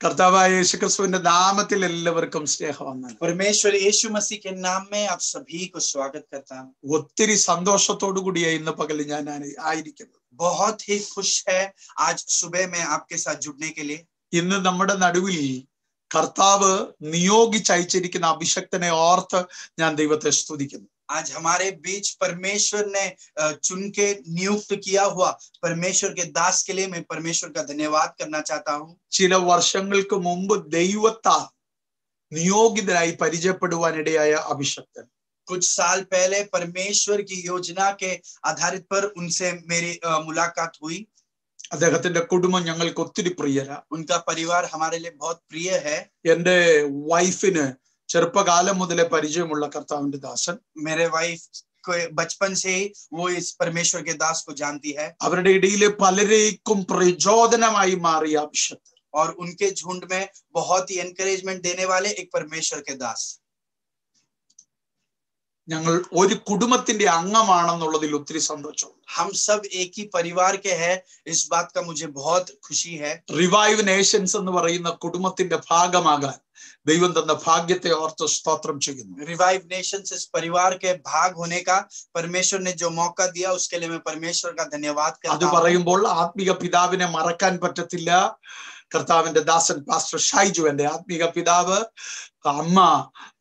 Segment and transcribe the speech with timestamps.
[0.00, 6.24] കർത്താവായ യേശുക്രിസ്തുവിന്റെ നാമത്തിൽ എല്ലാവർക്കും സ്നേഹവന്ദനം परमेश्वर यीशु मसीह के नाम में आप सभी को स्वागत
[6.32, 11.60] करता हूँ ഒത്തിരി സന്തോഷത്തോടു കൂടിയ ഇന്ന് പകൽ ഞാൻ ആയി- ആയിരിക്കുന്നത് बहुत ही खुश है
[12.00, 14.00] आज सुबह में आपके साथ जुड़ने के लिए
[14.32, 15.38] ഇന്ന് നമ്മുടെ നടുവിൽ
[16.10, 16.72] കർത്താവ്
[17.14, 19.40] നിയോഗിച്ചയച്ചിരിക്കുന്ന അഭിഷക്തനെ ഓർത്ത്
[19.78, 23.04] ഞാൻ ദൈവത്തെ സ്തുതിക്കുന്നു आज हमारे बीच परमेश्वर ने
[23.36, 25.30] अ, चुन के नियुक्त किया हुआ
[25.62, 30.54] परमेश्वर के दास के लिए मैं परमेश्वर का धन्यवाद करना चाहता हूँ ചില വർഷങ്ങൾക്ക് മുമ്പ്
[30.70, 31.46] ദൈവത്താൽ
[32.32, 35.06] നിയോഗിതരായി പരിചയപ്പെടുവാനിടയായ അഭിഷക്തൻ
[35.48, 38.10] कुछ साल पहले परमेश्वर की योजना के
[38.44, 40.98] आधारित पर उनसे मेरी अ, मुलाकात हुई
[41.70, 45.98] അദ്ദേഹത്തിന്റെ കുടുംബം ഞങ്ങൾക്ക് ഒത്തിരി പ്രിയരാ उनका परिवार हमारे लिए बहुत प्रिय है
[46.32, 46.56] എന്റെ
[47.10, 47.64] വൈഫിന്
[48.08, 50.56] ചെറുപ്പകാലം മുതലേ പരിചയമുള്ള കർത്താവിന്റെ ദാസൻ
[50.86, 51.42] मेरे वाइफ
[51.84, 52.82] को बचपन से ही
[53.12, 59.28] वो इस परमेश्वर के दास को जानती है അവരുടെ ഇടയിലെ പലരേക്കും പ്രചോദനമായി മാറിയ അഭിഷക്തൻ और
[59.42, 60.22] उनके झुंड में
[60.54, 63.22] बहुत ही एनकरेजमेंट देने वाले एक परमेश्वर के दास
[65.68, 70.94] ഞങ്ങൾ ഒരു കുടുംബത്തിന്റെ അംഗമാണെന്നുള്ളതിൽ ഒത്തിരി സന്തോഷമുണ്ട് हम सब एक ही परिवार के हैं
[71.26, 76.36] इस बात का मुझे बहुत खुशी है റിവൈവ് നേഷൻസ് എന്ന് പറയുന്ന കുടുംബത്തിന്റെ ഭാഗമാകാൻ
[76.86, 81.76] ദൈവം തന്ന ഭാഗ്യത്തെ ഓർത്ത് സ്തോത്രം ചെയ്യുന്നു रिवाइव नेशंस इस परिवार के भाग होने का
[82.14, 86.00] परमेश्वर ने जो मौका दिया उसके लिए मैं परमेश्वर का धन्यवाद അത് करता हूँ പറയുമ്പോൾ
[86.16, 88.10] ആത്മീക പിതാവിനെ മറക്കാൻ പറ്റത്തില്ല
[88.94, 91.76] കർത്താവിന്റെ ദാസൻ പാസ്റ്റർ ഷൈജു എന്റെ ആത്മീക പിതാവ്
[92.52, 92.78] അമ്മ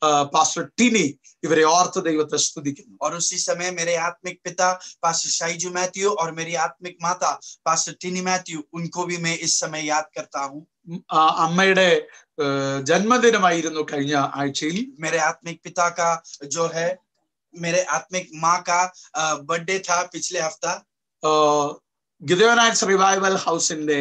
[0.02, 1.06] ആ, പാസ്റ്റർ ടിനി
[1.44, 4.68] ഇവരെ ഓർത്ത് ദൈവത്തെ സ്തുതിക്കുന്നു और उसी समय मेरे आत्मिक पिता
[5.04, 7.30] पास्टर शाईजू मैथ्यू और मेरी आत्मिक माता
[7.66, 12.23] पास्टर टिनी मैथ्यू उनको भी मैं इस समय याद करता हूँ ഉം, ആ അമ്മയുടെ ഏ,
[12.84, 16.10] ജന്മദിനമായിരുന്നു കഴിഞ്ഞ ആഴ്ചയിൽ मेरे आत्मिक पिता का
[16.50, 16.88] जो है
[17.54, 18.80] मेरे आत्मिक माँ का
[19.50, 20.74] बर्थडे था पिछले हफ्ता
[22.22, 24.00] ഗിതയോനാറ്റ്സ് റിവൈവൽ ഹൗസിന്റെ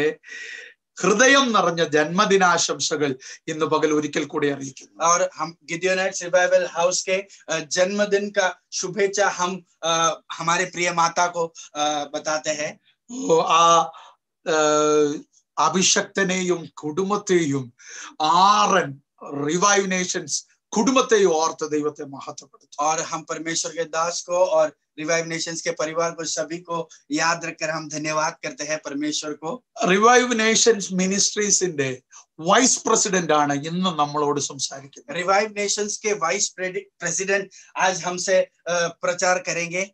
[0.98, 3.11] ഹൃദയം നിറഞ്ഞ ജന്മദിനാശംസകൾ
[3.48, 7.16] ഇന്ന് പകൽ ഒരിക്കൽ കൂടി അറിയിക്കുന്നു और हम गिडियोनाइट रिवाइवल हाउस के
[7.48, 9.52] अ, जन्मदिन का शुभेच्छा हम
[9.83, 9.92] अ,
[10.33, 11.84] हमारे प्रिय माता को अ,
[12.14, 12.73] बताते हैं
[13.29, 13.64] ഓ, ആ
[14.46, 14.56] ഏ,
[15.56, 17.64] അഭിഷക്തനെയും കുടുംബത്തെയും
[18.46, 18.90] ആറൻ
[19.46, 20.39] റിവൈവ് നേഷൻസ്
[20.73, 24.67] കുടുംബത്തെയും ഓർത്ത് ദൈവത്തെ മഹത്വപ്പെടുത്തും और हम परमेश्वर के दास को और
[24.98, 26.77] रिवाइव नेशंस के परिवार को सभी को
[27.12, 29.51] याद रखकर हम धन्यवाद करते हैं परमेश्वर को
[29.89, 31.89] റിവൈവ് നേഷൻസ് മിനിസ്ട്രീസിന്റെ
[32.40, 37.46] വൈസ് പ്രസിഡന്റ് ആണ് ഇന്ന് നമ്മളോട് സംസാരിക്കുന്നത് रिवाइव नेशंस के वाइस प्रेसिडेंट
[37.79, 38.36] आज हमसे
[38.67, 38.74] अ,
[39.05, 39.84] प्रचार करेंगे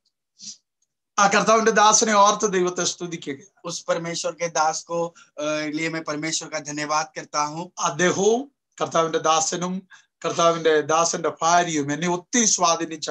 [1.19, 4.99] ആ കർത്താവിന്റെ ദാസനെ ഓർത്ത് ദൈവത്തെ സ്തുതിക്കുക उस परमेश्वर के दास को
[5.39, 5.47] अ,
[5.77, 8.41] लिए मैं परमेश्वर का धन्यवाद करता हूँ അദ്ദേഹവും
[8.79, 9.75] കർത്താവിന്റെ ദാസനും
[10.23, 13.09] കർത്താവിന്റെ ദാസന്റെ ഭാര്യയും എന്നെ ഒത്തിരി സ്വാധീനിച്ച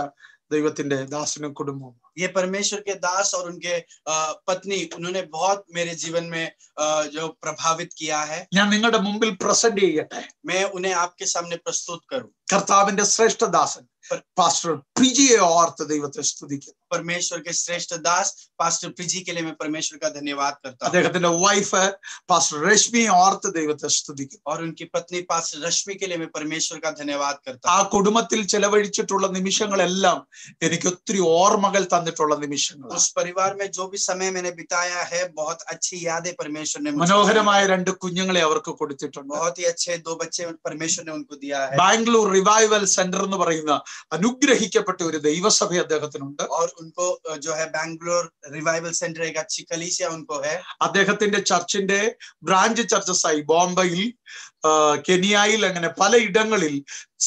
[0.51, 3.75] ദൈവത്തിന്റെ ദാസനും കുടുംബവും ये परमेश्वर के दास और उनके
[4.07, 4.15] अ,
[4.47, 6.45] पत्नी उन्होंने बहुत मेरे जीवन में
[6.77, 12.01] अ, जो प्रभावित किया है ഞാൻ നിങ്ങളുടെ മുമ്പിൽ പ്രസന്റ് ചെയ്യട്ടെ मैं उन्हें आपके सामने प्रस्तुत
[12.11, 13.83] करूं കർത്താവിന്റെ ശ്രേഷ്ഠദാസൻ
[14.37, 18.27] പാസ്റ്റർ പിജിയെ ഓർത്ത് ദൈവത്തെ സ്തുതിക്കുന്നു परमेश्वर के श्रेष्ठ दास
[18.59, 21.79] पास्टर पिजी के लिए मैं परमेश्वर का धन्यवाद करता हूँ അദ്ദേഹത്തിന്റെ വൈഫ്
[22.29, 26.91] പാസ്റ്റർ രശ്മിയെ ഓർത്ത് ദൈവത്തെ സ്തുതിക്കുന്നു और उनकी पत्नी पास्टर रश्मि के लिए मैं परमेश्वर का
[26.99, 30.19] धन्यवाद करता ആ हूँ കുടുംബത്തിൽ ചെലവഴിച്ചിട്ടുള്ള നിമിഷങ്ങളെല്ലാം
[30.65, 35.59] എനിക്ക് ഒത്തിരി ഓർമ്മകൾ തന്നിട്ടുള്ള നിമിഷങ്ങൾ उस परिवार में जो भी समय मैंने बिताया है बहुत
[35.69, 39.97] अच्छी यादें परमेश्वर ने मुझे दी മനോഹരമായ हैं। രണ്ട് കുഞ്ഞുങ്ങളെ അവർക്ക് കൊടുത്തിട്ടുണ്ട് बहुत ही अच्छे
[40.05, 43.73] दो बच्चे परमेश्वर ने उनको दिया है ബാംഗ്ലൂർ റിവൈവൽ സെന്റർ എന്ന് പറയുന്ന
[44.12, 46.42] അനുഗ്രഹിക്കപ്പെട്ട ഒരു ദൈവസഭ അദ്ദേഹത്തിനുണ്ട്.
[47.64, 49.22] ബാംഗ്ലൂർ റിവൈവൽ സെന്റർ
[50.82, 54.14] അദ്ദേഹത്തിന്റെ ചർച്ചിന്റെ ബ്രാഞ്ച് ചർച്ചസായി ബോംബെയിൽ.
[55.07, 56.75] കെനിയയിൽ അങ്ങനെ പല ഇടങ്ങളിൽ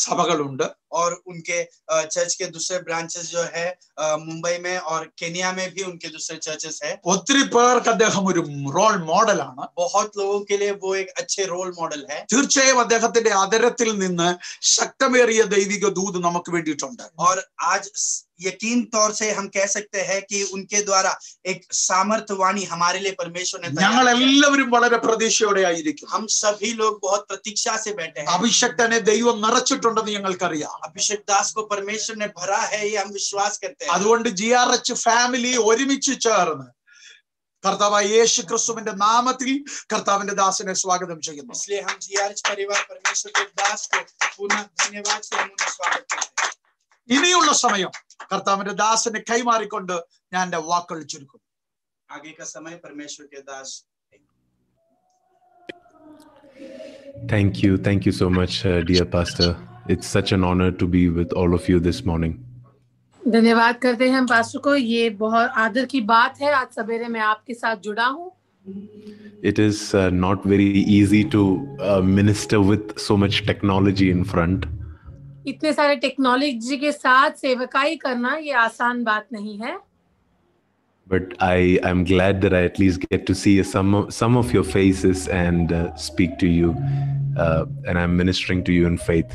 [0.00, 1.56] സഭകളുണ്ട് और उनके
[1.88, 3.64] अ, चर्च के दूसरे ब्रांचेस जो है
[3.98, 8.42] अ, मुंबई में और केनिया में भी उनके दूसरे चर्चेस है ഒത്തിരി പേർക്ക് അദ്ദേഹം ഒരു
[8.76, 13.91] റോൾ മോഡലാണ് बहुत लोगों के लिए वो एक अच्छे रोल मॉडल है തീർച്ചയായും അദ്ദേഹത്തിന്റെ അതരത്തിൽ
[13.98, 14.28] നിന്ന്
[14.76, 17.36] ശക്തമേറിയ ദൈവിക ദൂത് നമുക്ക് വേണ്ടിയിട്ടുണ്ട് और
[17.66, 21.12] आज स- यकीन तौर से हम कह सकते हैं कि उनके द्वारा
[21.47, 26.24] एक सामर्थ्यवाणी हमारे लिए परमेश्वर ने तैयार ഞങ്ങൾ किया है। എല്ലാവരും വളരെ പ്രതീക്ഷയോടെ ആയിരിക്കും हम
[26.36, 32.16] सभी लोग बहुत प्रतीक्षा से बैठे हैं അഭിഷക്തനെ ദൈവം നിറച്ചിട്ടുണ്ടെന്ന് ഞങ്ങൾക്കറിയാം अभिषेक दास को परमेश्वर
[32.16, 36.68] ने भरा है ये हम विश्वास करते हैं അതുകൊണ്ട് ജി ആർ എച്ച് ഫാമിലി ഒരുമിച്ച് ചേർന്ന്
[37.65, 39.48] കർത്താവായ യേശു ക്രിസ്തുവിന്റെ നാമത്തിൽ
[39.92, 41.54] കർത്താവിന്റെ ദാസനെ സ്വാഗതം ചെയ്യുന്നു
[47.10, 47.91] ഇനിയുള്ള സമയം
[48.30, 49.97] കർത്താവിന്റെ ദാസനെ കൈമാറിക്കൊണ്ട്
[50.33, 51.42] ഞാൻ എന്റെ വാക്കുകൾ ചുരുക്കും
[52.10, 53.71] आगे का समय परमेश्वर के दास
[57.30, 57.72] Thank you.
[57.78, 59.48] Thank you so much, uh, dear Pastor.
[59.88, 62.33] It's such an honor to be with all of you this morning.
[63.22, 67.21] धन्यवाद करते हैं हम पास्टर को ये बहुत आदर की बात है आज सवेरे मैं
[67.22, 68.30] आपके साथ जुड़ा हूँ
[69.42, 71.42] it is uh, not very easy to
[71.80, 74.66] uh, minister with so much technology in front.
[75.47, 79.78] इतने सारे टेक्नोलॉजी के साथ सेवकाई करना ये आसान बात नहीं है
[81.08, 84.53] But I am glad that I at least get to see some of, some of
[84.53, 86.70] your faces and uh, speak to you,
[87.38, 89.34] uh, and I'm ministering to you in faith.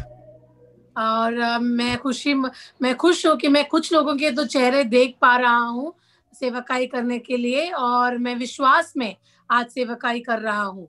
[0.98, 5.16] और अ, मैं खुशी मैं खुश हूँ कि मैं कुछ लोगों के तो चेहरे देख
[5.20, 5.92] पा रहा हूँ
[6.32, 9.14] सेवकाई करने के लिए और मैं विश्वास में
[9.50, 10.88] आज सेवकाई कर रहा हूँ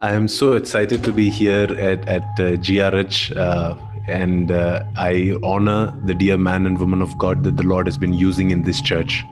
[0.00, 3.76] I am so excited to be here at, at uh, GRH, uh,
[4.08, 7.98] and uh, I honor the dear man and woman of God that the Lord has
[7.98, 9.22] been using in this church.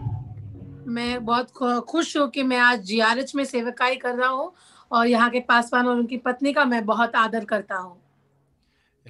[0.86, 4.52] मैं बहुत खु- खुश हूँ कि मैं आज जीआरएच में सेवकाई कर रहा हूँ
[4.92, 7.96] और यहाँ के पासवान और उनकी पत्नी का मैं बहुत आदर करता हूँ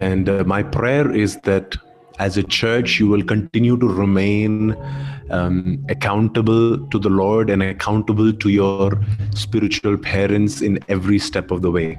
[0.00, 1.76] And uh, my prayer is that
[2.18, 4.76] as a church, you will continue to remain
[5.30, 8.92] um, accountable to the Lord and accountable to your
[9.34, 11.90] spiritual parents in every step of the way.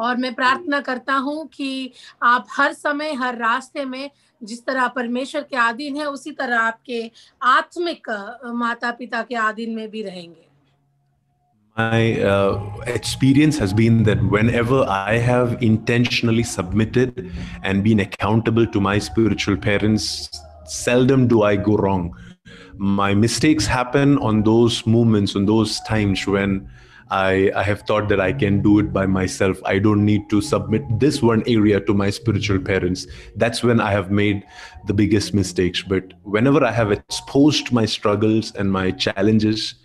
[0.00, 1.92] और मैं प्रार्थना करता हूँ कि
[2.24, 4.10] आप हर समय हर रास्ते में
[4.40, 7.10] जिस तरह परमेश्वर के अधीन है उसी तरह आपके
[7.42, 8.08] आत्मिक
[8.62, 10.43] माता पिता के अधीन में भी रहेंगे
[11.77, 17.33] my uh, experience has been that whenever I have intentionally submitted
[17.63, 20.29] and been accountable to my spiritual parents,
[20.63, 22.15] seldom do I go wrong.
[22.77, 26.69] My mistakes happen on those moments, on those times when
[27.11, 29.57] I, I have thought that I can do it by myself.
[29.65, 33.05] I don't need to submit this one area to my spiritual parents.
[33.35, 34.45] That's when I have made
[34.87, 35.81] the biggest mistakes.
[35.81, 39.75] But whenever I have exposed my struggles and my challenges,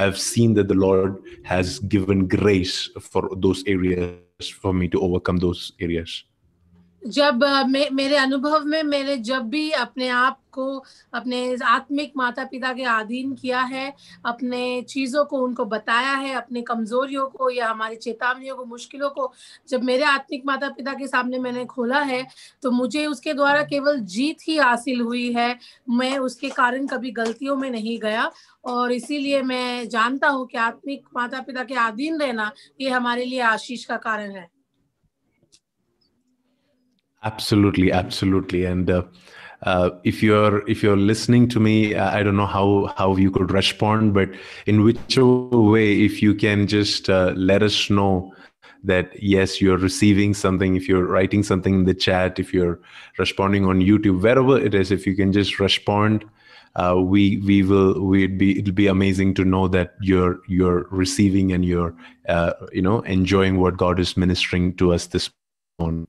[0.00, 5.36] I've seen that the Lord has given grace for those areas for me to overcome
[5.38, 6.24] those areas.
[7.02, 10.66] जब मे, मेरे अनुभव में मैंने जब भी अपने आप को
[11.14, 13.92] अपने आत्मिक माता पिता के अधीन किया है
[14.26, 19.32] अपने चीज़ों को उनको बताया है अपने कमजोरियों को या हमारी चेतावनियों को मुश्किलों को
[19.68, 22.26] जब मेरे आत्मिक माता पिता के सामने मैंने खोला है
[22.62, 25.48] तो मुझे उसके द्वारा केवल जीत ही हासिल हुई है
[25.90, 28.30] मैं उसके कारण कभी गलतियों में नहीं गया
[28.64, 33.40] और इसीलिए मैं जानता हूँ कि आत्मिक माता पिता के अधीन रहना ये हमारे लिए
[33.56, 34.48] आशीष का कारण है
[37.22, 38.64] Absolutely, absolutely.
[38.64, 39.02] And uh,
[39.62, 43.30] uh, if you're if you're listening to me, uh, I don't know how how you
[43.30, 44.30] could respond, but
[44.66, 48.32] in whichever way, if you can just uh, let us know
[48.84, 50.76] that yes, you're receiving something.
[50.76, 52.80] If you're writing something in the chat, if you're
[53.18, 56.24] responding on YouTube, wherever it is, if you can just respond.
[56.80, 61.52] Uh, we we will we'd be it'll be amazing to know that you're you're receiving
[61.52, 61.94] and you're
[62.28, 65.28] uh, you know enjoying what God is ministering to us this
[65.78, 66.06] morning.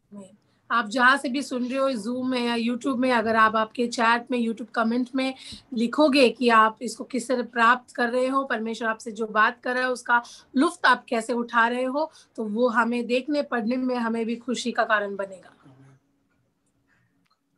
[0.69, 3.87] आप जहाँ से भी सुन रहे हो zoom में या YouTube में अगर आप आपके
[3.87, 5.33] चैट में यूट्यूब कमेंट में
[5.77, 9.73] लिखोगे कि आप इसको किस तरह प्राप्त कर रहे हो परमेश्वर आपसे जो बात कर
[9.75, 10.21] रहा है उसका
[10.57, 14.71] लुफ्त आप कैसे उठा रहे हो तो वो हमें देखने पढ़ने में हमें भी खुशी
[14.71, 15.53] का कारण बनेगा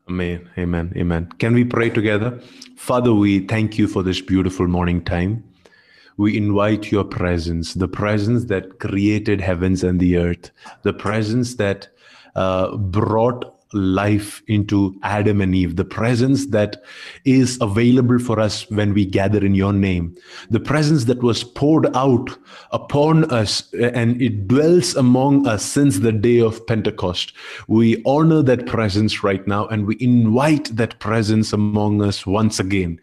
[0.10, 0.50] Amen.
[0.58, 0.94] Amen.
[0.98, 1.30] Amen.
[1.40, 2.40] Can we pray together?
[2.76, 5.44] Father, we thank you for this beautiful morning time.
[6.18, 10.52] We invite your presence, the presence that created heavens and the earth,
[10.84, 11.88] the presence that
[12.36, 16.84] uh, brought life into Adam and Eve, the presence that
[17.26, 20.16] is available for us when we gather in your name,
[20.50, 22.30] the presence that was poured out
[22.72, 27.34] upon us and it dwells among us since the day of Pentecost.
[27.68, 33.00] We honor that presence right now and we invite that presence among us once again.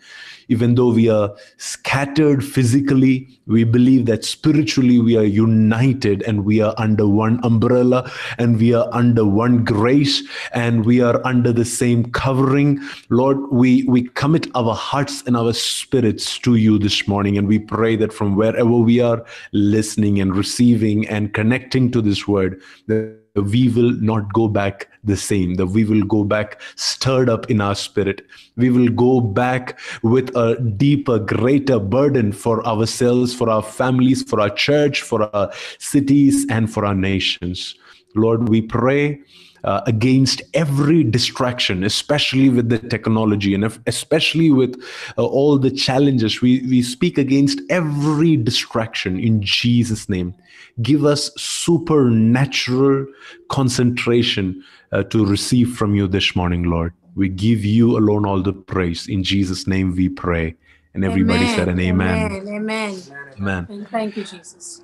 [0.50, 6.61] Even though we are scattered physically, we believe that spiritually we are united and we
[6.61, 11.64] are under one umbrella and we are under one grace and we are under the
[11.64, 12.80] same covering.
[13.11, 17.61] Lord, we, we commit our hearts and our spirits to you this morning and we
[17.61, 23.20] pray that from wherever we are listening and receiving and connecting to this word, that
[23.35, 27.61] we will not go back the same, that we will go back stirred up in
[27.61, 28.27] our spirit.
[28.57, 34.41] We will go back with a deeper, greater burden for ourselves, for our families, for
[34.41, 37.75] our church, for our cities, and for our nations.
[38.15, 39.21] Lord, we pray
[39.65, 44.83] uh, against every distraction, especially with the technology and if, especially with
[45.19, 46.41] uh, all the challenges.
[46.41, 50.35] We, we speak against every distraction in Jesus' name.
[50.83, 53.07] Give us supernatural
[53.49, 54.62] concentration
[54.93, 56.93] uh, to receive from you this morning, Lord.
[57.15, 59.09] We give you alone all the praise.
[59.09, 60.55] In Jesus' name we pray.
[60.95, 62.33] And everybody said an amen.
[62.33, 62.49] Amen.
[62.49, 63.03] Amen.
[63.39, 63.87] Amen.
[63.91, 64.83] Thank you, Jesus.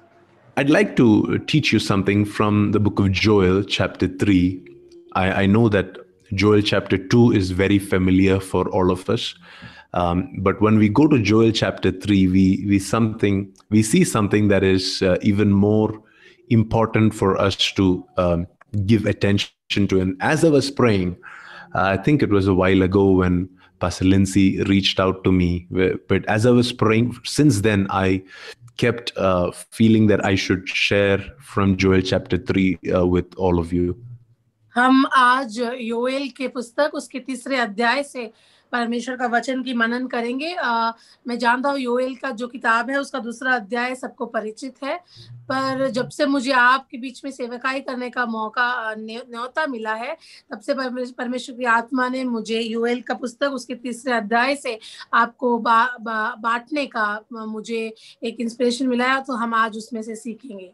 [0.57, 4.63] I'd like to teach you something from the book of Joel, chapter 3.
[5.15, 5.99] I, I know that
[6.35, 9.35] Joel chapter 2 is very familiar for all of us.
[9.96, 14.48] Um, but when we go to Joel chapter 3, we, we something we see something
[14.50, 16.02] that is uh, even more
[16.50, 18.48] important for us to um,
[18.86, 20.00] give attention to.
[20.00, 21.18] And as I was praying,
[21.76, 25.68] uh, I think it was a while ago when Pastor Lindsay reached out to me.
[25.72, 28.24] But as I was praying, since then I
[28.78, 33.74] kept uh, feeling that I should share from Joel chapter 3 uh, with all of
[33.74, 33.96] you.
[34.76, 38.32] हम आज योएल के पुस्तक उसके तीसरे अध्याय से
[38.73, 40.93] परमेश्वर का वचन की मनन करेंगे। आ,
[41.27, 45.01] मैं जानता हूँ योएल का जो किताब है उसका दूसरा अध्याय सबको परिचित है।
[45.51, 50.17] पर जब से मुझे आपके बीच में सेवकाई करने का मौका न्योता मिला है
[50.53, 50.75] तब से
[51.13, 54.79] परमेश्वर की आत्मा ने मुझे योएल का पुस्तक उसके तीसरे अध्याय से
[55.15, 60.17] आपको बा, बा, बांटने का मुझे एक इंस्पिरेशन मिला है तो हम आज उसमें से
[60.17, 60.73] सीखेंगे।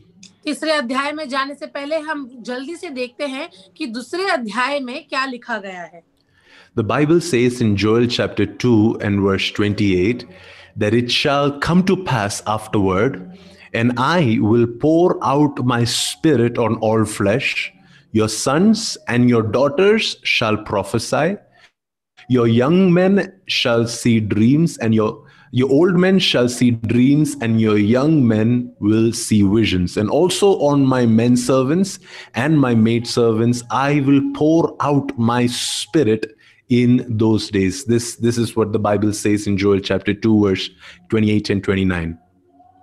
[0.45, 5.07] तीसरे अध्याय में जाने से पहले हम जल्दी से देखते हैं कि दूसरे अध्याय में
[5.09, 6.03] क्या लिखा गया है
[6.77, 10.25] The Bible says in Joel chapter 2 and verse 28
[10.75, 13.15] that it shall come to pass afterward,
[13.73, 17.71] and I will pour out my spirit on all flesh.
[18.11, 21.37] Your sons and your daughters shall prophesy
[22.27, 25.24] your young men shall see dreams and your
[25.54, 30.58] your old men shall see dreams and your young men will see visions and also
[30.60, 31.98] on my men servants
[32.34, 36.26] and my maid servants i will pour out my spirit
[36.68, 40.70] in those days this this is what the bible says in joel chapter 2 verse
[41.08, 42.18] 28 and 29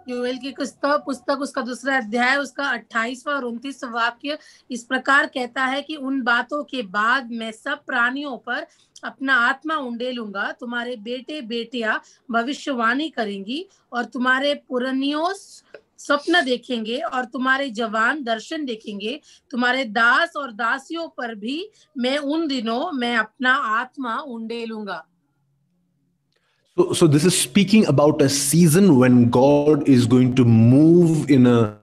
[0.10, 4.38] Joel की पुस्तक पुस्तक उसका दूसरा अध्याय उसका 28वां और 29वां वाक्य
[4.72, 8.66] इस प्रकार कहता है कि उन बातों के बाद मैं सब प्राणियों पर
[9.05, 15.33] अपना आत्मा उंडेलूँगा तुम्हारे बेटे बेटियाँ भविष्यवाणी करेंगी और तुम्हारे पुरनियों
[15.99, 21.57] स्वप्न देखेंगे और तुम्हारे जवान दर्शन देखेंगे तुम्हारे दास और दासियों पर भी
[21.99, 25.03] मैं उन दिनों मैं अपना आत्मा उंडेलूँगा
[26.77, 31.47] So, so this is speaking about a season when God is going to move in
[31.47, 31.79] a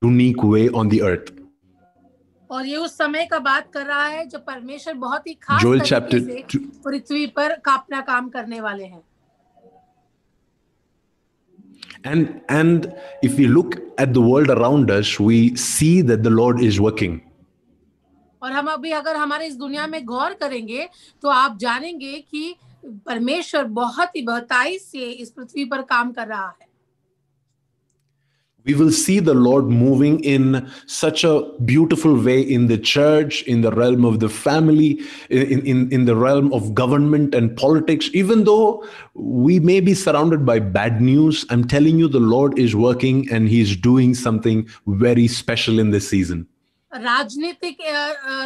[0.00, 1.33] unique way on the earth.
[2.54, 5.80] और ये उस समय का बात कर रहा है जब परमेश्वर बहुत ही खास Joel
[5.80, 9.02] तरीके chapter से पृथ्वी पर अपना काम करने वाले हैं
[12.04, 12.86] And and
[13.22, 17.20] if we look at the world around us, we see that the Lord is working.
[18.42, 20.88] और हम अभी अगर हमारे इस दुनिया में गौर करेंगे
[21.22, 22.54] तो आप जानेंगे कि
[23.06, 26.66] परमेश्वर बहुत ही बहुताई से इस पृथ्वी पर काम कर रहा है
[28.64, 33.60] We will see the Lord moving in such a beautiful way in the church, in
[33.60, 38.08] the realm of the family, in, in, in the realm of government and politics.
[38.14, 42.74] Even though we may be surrounded by bad news, I'm telling you, the Lord is
[42.74, 46.46] working and He's doing something very special in this season.
[46.94, 47.78] राजनीतिक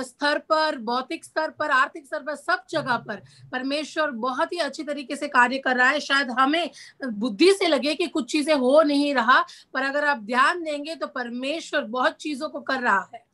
[0.07, 4.83] स्तर पर भौतिक स्तर पर आर्थिक स्तर पर सब जगह पर परमेश्वर बहुत ही अच्छी
[4.83, 6.71] तरीके से कार्य कर रहा है शायद हमें
[7.05, 9.41] बुद्धि से लगे कि कुछ चीज़ें हो नहीं रहा
[9.75, 13.27] पर अगर आप ध्यान देंगे तो परमेश्वर बहुत चीज़ों को कर रहा है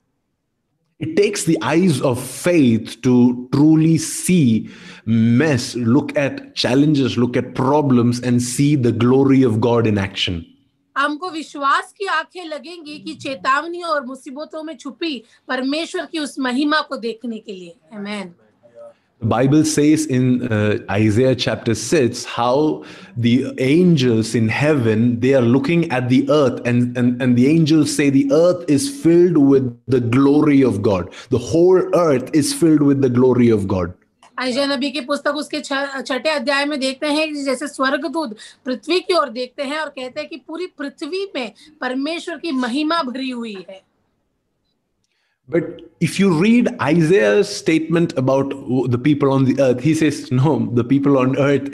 [1.01, 4.71] It takes the eyes of faith to truly see
[5.05, 10.54] mess, look at challenges, look at problems, and see the glory of God in action.
[10.98, 15.16] हमको विश्वास की आंखें लगेंगी कि चेतावनी और मुसीबतों में छुपी
[15.48, 18.34] परमेश्वर की उस महिमा को देखने के लिए आमेन
[19.22, 22.86] The Bible says in uh, Isaiah chapter 6 how
[23.18, 27.94] the angels in heaven they are looking at the earth and, and, and the angels
[27.94, 31.14] say the earth is filled with the glory of God.
[31.32, 33.94] The whole earth is filled with the glory of God.
[34.41, 39.29] Ayesha नबी की पुस्तक उसके छठे अध्याय में देखते हैं जैसे स्वर्गदूत पृथ्वी की ओर
[39.31, 43.83] देखते हैं और कहते हैं कि पूरी पृथ्वी में परमेश्वर की महिमा भरी हुई है
[45.49, 48.53] But if you read Isaiah's statement about
[48.91, 51.69] the people on the earth, he says, "No, the people on earth,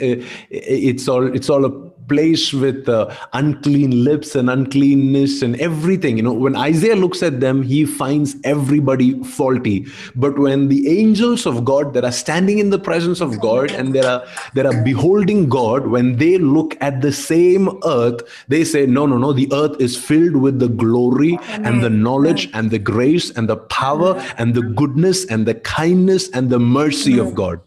[0.49, 1.71] it's all it's all a
[2.07, 6.17] place with uh, unclean lips and uncleanness and everything.
[6.17, 9.87] You know, when Isaiah looks at them, he finds everybody faulty.
[10.15, 13.93] But when the angels of God that are standing in the presence of God and
[13.93, 18.85] they are they are beholding God, when they look at the same earth, they say,
[18.85, 22.79] No, no, no, the earth is filled with the glory and the knowledge and the
[22.79, 27.61] grace and the power and the goodness and the kindness and the mercy of God.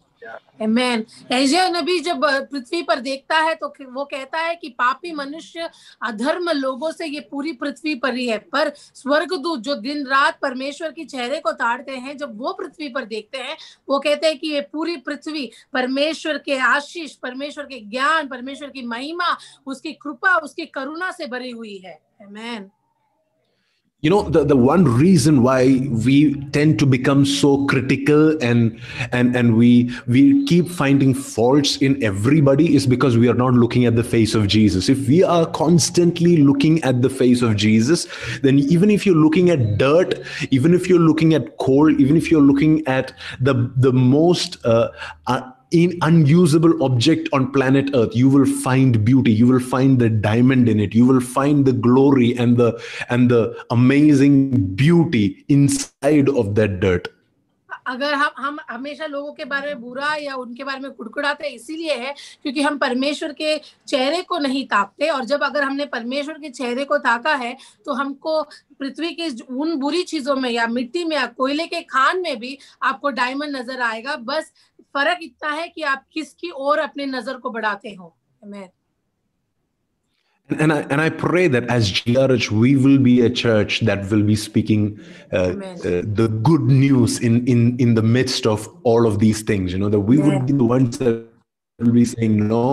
[0.65, 1.05] Amen.
[1.33, 5.71] एशिया नबी जब पृथ्वी पर देखता है तो वो कहता है कि पापी मनुष्य
[6.03, 10.93] अधर्म लोगों से ये पूरी पृथ्वी पर ही है पर स्वर्गदूत जो दिन रात परमेश्वर
[10.93, 13.57] की चेहरे को ताड़ते हैं, जब वो पृथ्वी पर देखते हैं,
[13.89, 18.83] वो कहते हैं कि ये पूरी पृथ्वी परमेश्वर के आशीष, परमेश्वर के ज्ञान, परमेश्वर की
[18.87, 22.84] महिमा, उसकी कृपा, उसकी करुणा से भरी हुई है Amen.
[24.05, 28.79] You know the, the one reason why we tend to become so critical and
[29.13, 33.87] and and we we keep finding faults in everybody is because we are not looking
[33.87, 34.91] at the face of jesus.
[34.91, 38.07] If we are constantly looking at the face of jesus
[38.43, 40.21] then even if you're looking at dirt
[40.51, 44.91] even if you're looking at coal even if you're looking at the the most uh,
[45.29, 50.11] uh, in unusable object on planet earth you will find beauty you will find the
[50.27, 52.71] diamond in it you will find the glory and the
[53.09, 54.39] and the amazing
[54.75, 57.15] beauty inside of that dirt
[57.87, 61.95] अगर हम हम हमेशा लोगों के बारे में बुरा या उनके बारे में कुड़कुड़ाते इसीलिए
[61.95, 63.57] है क्योंकि हम परमेश्वर के
[63.89, 67.93] चेहरे को नहीं ताकते और जब अगर हमने परमेश्वर के चेहरे को ताका है तो
[67.95, 68.43] हमको
[68.81, 72.57] पृथ्वी की उन बुरी चीज़ों में या मिट्टी में या कोयले के खान में भी
[72.83, 74.53] आपको डायमंड नज़र आएगा बस
[74.96, 78.70] फर्क इतना है कि आप किसकी ओर अपने नजर को बढ़ाते हो Amen.
[80.50, 84.10] And, and I and I pray that as GRH, we will be a church that
[84.10, 85.00] will be speaking
[85.32, 86.14] uh, uh, Amen.
[86.16, 89.74] the good news in in in the midst of all of these things.
[89.74, 90.28] You know that we Yeah.
[90.30, 91.28] would be the ones that
[91.80, 92.64] will be saying no.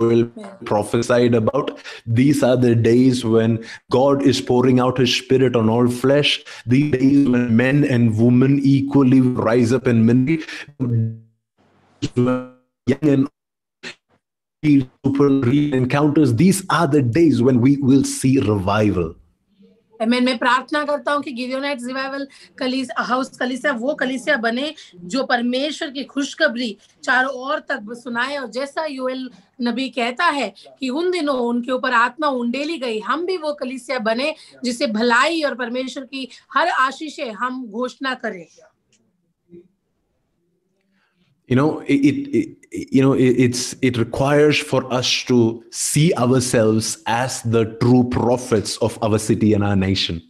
[0.00, 0.54] Will Yeah.
[0.64, 1.78] prophesied about.
[2.06, 6.42] These are the days when God is pouring out His Spirit on all flesh.
[6.66, 10.46] These days when men and women equally rise up in ministry.
[12.16, 12.56] Young
[13.02, 13.28] and
[14.62, 19.14] super real encounters these are the days when we will see revival
[20.00, 22.26] मैं मैं प्रार्थना करता हूँ कि गिरियोनाइट revival
[22.58, 28.46] कलीस, house कलीसिया, वो कलीसिया बने जो परमेश्वर की खुशखबरी चारों ओर तक सुनाए और
[28.50, 29.28] जैसा यूएल
[29.62, 33.98] नबी कहता है कि उन दिनों उनके ऊपर आत्मा उंडेली गई, हम भी वो कलीसिया
[33.98, 38.46] बने जिसे भलाई और परमेश्वर की हर आशीषे हम घोषणा करें।
[41.50, 42.48] You know it, it, it
[42.96, 48.76] you know it, it's it requires for us to see ourselves as the true prophets
[48.78, 50.22] of our city and our nation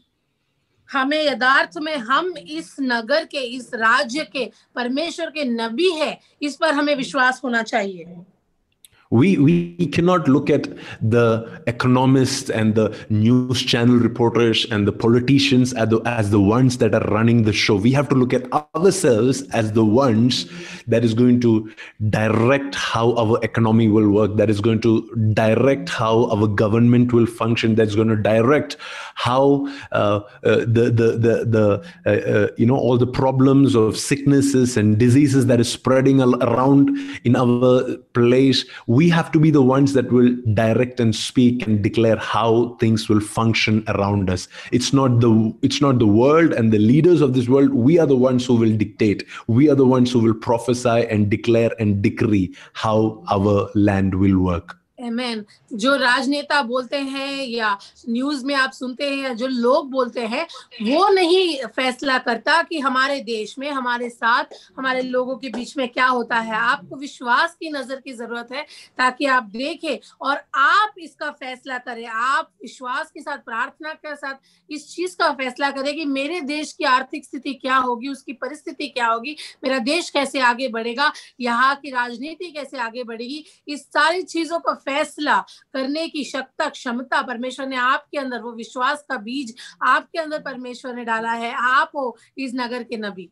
[0.89, 6.57] हमें यदार्थ में हम इस नगर के इस राज्य के परमेश्वर के नबी है इस
[6.57, 8.07] पर हमें विश्वास होना चाहिए
[9.10, 10.68] we we cannot look at
[11.02, 16.78] the economists and the news channel reporters and the politicians as the, as the ones
[16.78, 17.75] that are running the show.
[17.75, 18.46] We have to look at
[18.76, 20.49] ourselves as the ones
[20.86, 21.73] that is going to
[22.08, 25.02] direct how our economy will work that is going to
[25.34, 28.76] direct how our government will function that's going to direct
[29.16, 33.99] how uh, uh, the the the, the uh, uh, you know all the problems of
[33.99, 36.90] sicknesses and diseases that is spreading around
[37.25, 38.64] in our place.
[38.86, 43.08] We have to be the ones that will direct and speak and declare how things
[43.08, 44.49] will function around us.
[44.73, 47.73] It's not the it's not the world and the leaders of this world.
[47.73, 49.25] We are the ones who will dictate.
[49.47, 54.39] We are the ones who will prophesy and declare and decree how our land will
[54.39, 55.43] work Amen.
[55.73, 57.76] जो राजनेता बोलते हैं या
[58.08, 60.47] news में आप सुनते हैं या जो लोग बोलते हैं,
[60.82, 64.45] वो नहीं फैसला करता कि हमारे देश में, हमारे साथ,
[64.78, 68.63] हमारे लोगों के बीच में क्या होता है आपको विश्वास की नज़र की ज़रूरत है
[68.99, 74.34] ताकि आप देखें और आप इसका फैसला करें आप विश्वास के साथ, प्रार्थना के साथ
[74.71, 78.89] इस चीज़ का फैसला करें कि मेरे देश की आर्थिक स्थिति क्या होगी, उसकी परिस्थिति
[78.89, 84.23] क्या होगी, मेरा देश कैसे आगे बढ़ेगा, यहाँ की राजनीति कैसे आगे बढ़ेगी, इस सारी
[84.23, 89.55] चीज़ों का फैसला करने की शक्ता, क्षमता परमेश्वर ने आपके अंदर, वो विश्वास का बीज
[89.83, 93.31] आपके अंदर परमेश्वर ने डाला है। आप हो इस नगर के नबी।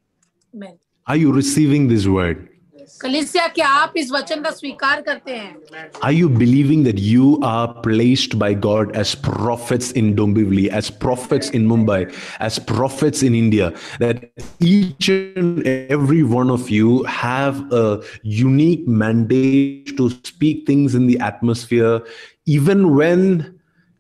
[0.57, 0.75] मैं
[1.11, 2.37] are you receiving this word?
[3.02, 5.56] कलिसिया क्या आप इस वचन का स्वीकार करते हैं
[6.08, 11.50] Are you believing that you are placed by God as prophets in Dombivli, as prophets
[11.60, 12.00] in Mumbai,
[12.40, 13.72] as prophets in India?
[14.00, 14.26] That
[14.60, 21.20] each and every one of you have a unique mandate to speak things in the
[21.20, 22.02] atmosphere,
[22.46, 23.57] even when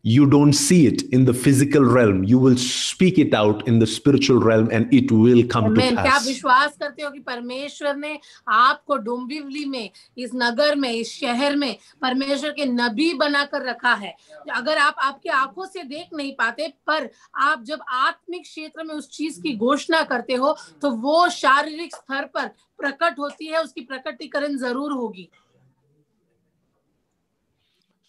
[0.09, 2.25] you don't see it in the physical realm.
[2.25, 5.97] You will speak it out in the spiritual realm and it will come to Amen.
[5.97, 6.27] क्या आप pass.
[6.27, 8.18] विश्वास करते हो कि परमेश्वर ने
[8.59, 14.14] आपको डोंबिवली में इस नगर में इस शहर में परमेश्वर के नबी बनाकर रखा है
[14.57, 17.09] अगर आप आपके आँखों से देख नहीं पाते पर
[17.49, 22.25] आप जब आत्मिक क्षेत्र में उस चीज़ की घोषणा करते हो तो वो शारीरिक स्तर
[22.35, 22.47] पर
[22.81, 25.29] प्रकट होती है उसकी प्रकटीकरण ज़रूर होगी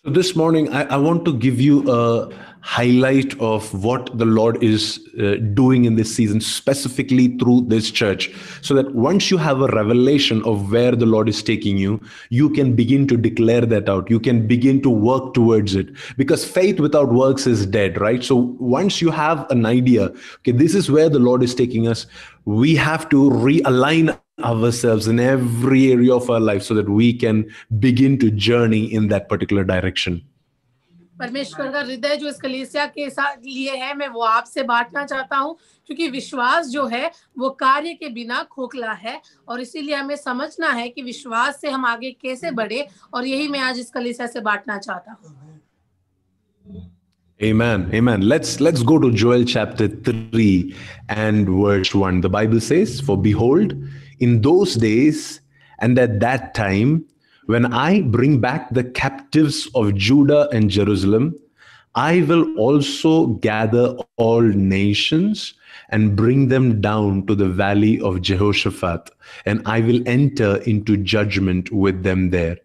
[0.10, 2.30] this morning, I, I want to give you a
[2.62, 8.36] highlight of what the Lord is uh, doing in this season, specifically through this church,
[8.62, 12.50] so that once you have a revelation of where the Lord is taking you, you
[12.50, 14.10] can begin to declare that out.
[14.10, 15.90] You can begin to work towards it.
[16.18, 18.24] Because faith without works is dead, right?
[18.24, 22.08] So once you have an idea, okay, this is where the Lord is taking us,
[22.46, 27.50] we have to realign ourselves in every area of our life so that we can
[27.80, 30.22] begin to journey in that particular direction.
[31.20, 35.38] परमेश्वर का हृदय जो इस कलीसिया के साथ लिए है मैं वो आपसे बांटना चाहता
[35.38, 40.70] हूँ क्योंकि विश्वास जो है वो कार्य के बिना खोखला है और इसीलिए हमें समझना
[40.72, 44.42] है कि विश्वास से हम आगे कैसे बढ़े और यही मैं आज इस कलीसिया से
[44.42, 45.38] बांटना चाहता हूँ
[47.40, 47.84] Amen.
[47.94, 48.24] Amen.
[48.28, 50.76] Let's let's go to Joel chapter 3
[51.10, 52.20] and verse 1.
[52.20, 53.76] The Bible says, For behold,
[54.20, 55.42] in those days
[55.80, 57.06] and at that time,
[57.46, 61.36] when I bring back the captives of Judah and Jerusalem,
[61.96, 65.56] I will also gather all nations
[65.90, 69.10] and bring them down to the valley of Jehoshaphat,
[69.46, 72.58] and I will enter into judgment with them there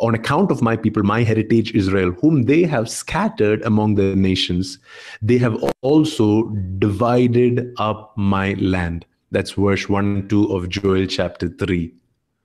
[0.00, 4.78] on account of my people, my heritage Israel, whom they have scattered among the nations,
[5.22, 6.44] they have also
[6.78, 9.04] divided up my land.
[9.32, 11.90] That's verse 1 and 2 of Joel chapter 3.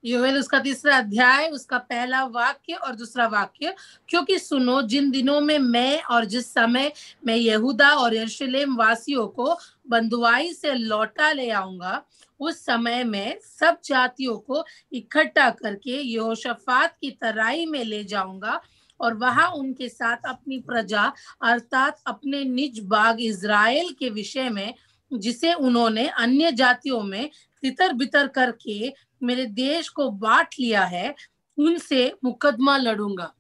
[0.04, 3.74] योवेल उसका तीसरा अध्याय, उसका पहला वाक्य और दूसरा वाक्य,
[4.10, 6.92] क्योंकि सुनो, जिन दिनों में मैं और जिस समय
[7.26, 9.58] मैं यहूदा और यरूशलेम वासियों को
[9.90, 12.04] बंधुआई से लौटा ले आऊँगा,
[12.40, 14.64] उस समय में सब जातियों को
[14.94, 18.62] इकट्ठा करके यहोशफात की तराई में ले जाऊँगा
[19.00, 21.12] और वहाँ उनके साथ अपनी प्रजा,
[21.44, 24.74] अर्थात अपने निज बाग इज़राइल के विषय में
[25.14, 27.30] जिसे उन्होंने अन्य जातियों में
[27.62, 28.94] तितर बितर करके
[29.24, 31.16] मेरे देश को बांट लिया है
[31.58, 33.34] उनसे मुकदमा लड़ूँगा।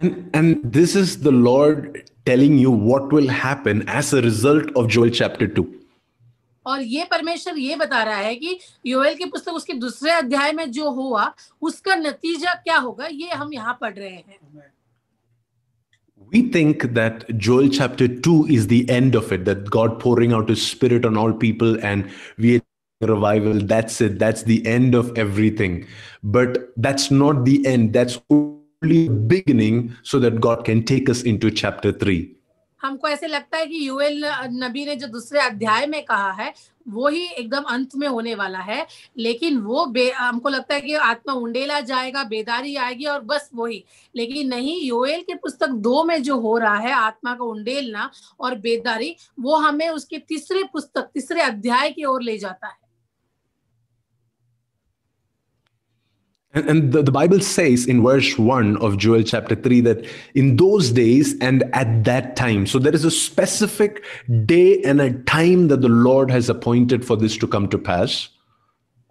[0.00, 4.88] And, and this is the Lord telling you what will happen as a result of
[4.88, 5.66] Joel chapter 2.
[6.66, 10.70] और ये परमेश्वर ये बता रहा है कि योएल की पुस्तक उसके दूसरे अध्याय में
[10.70, 14.38] जो हुआ उसका नतीजा क्या होगा ये हम यहाँ पढ़ रहे हैं।
[16.31, 20.47] We think that Joel chapter 2 is the end of it, that God pouring out
[20.47, 22.61] his spirit on all people and we
[23.01, 23.59] revival.
[23.59, 24.19] That's it.
[24.19, 25.87] That's the end of everything.
[26.23, 27.93] But that's not the end.
[27.93, 32.37] That's only beginning so that God can take us into chapter 3.
[32.81, 34.23] हमको ऐसे लगता है कि UL
[34.63, 36.53] नबी ने जो दूसरे अध्याय में कहा है
[36.88, 38.86] वो ही एकदम अंत में होने वाला है।
[39.18, 43.84] लेकिन वो बे, हमको लगता है कि आत्मा उंडेला जाएगा, बेदारी आएगी और बस वही।
[44.16, 48.54] लेकिन नहीं, योएल के पुस्तक दो में जो हो रहा है, आत्मा का उंडेलना और
[48.54, 52.85] बेदारी, वो हमें उसके तीसरे पुस्तक, तीसरे अध्याय की ओर ले जाता है।
[56.55, 60.57] And, and the, the Bible says in verse 1 of Joel chapter 3 that in
[60.57, 64.03] those days and at that time, so there is a specific
[64.45, 68.29] day and a time that the Lord has appointed for this to come to pass.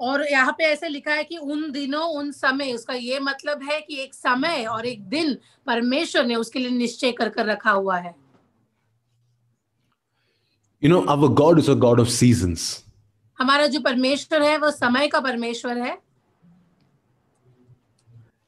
[0.01, 3.81] और यहाँ पे ऐसे लिखा है कि उन दिनों उन समय उसका ये मतलब है
[3.81, 7.97] कि एक समय और एक दिन परमेश्वर ने उसके लिए निश्चय कर कर रखा हुआ
[7.99, 8.15] है
[10.83, 12.85] You know, our God is a God of seasons.
[13.39, 15.99] हमारा जो परमेश्वर है वो समय का परमेश्वर है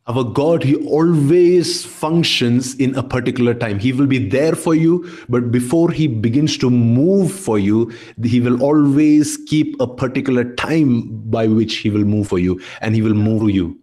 [0.07, 3.79] Our God, He always functions in a particular time.
[3.79, 7.93] He will be there for you, but before He begins to move for you,
[8.25, 12.97] He will always keep a particular time by which He will move for you and
[12.97, 13.79] He will move you.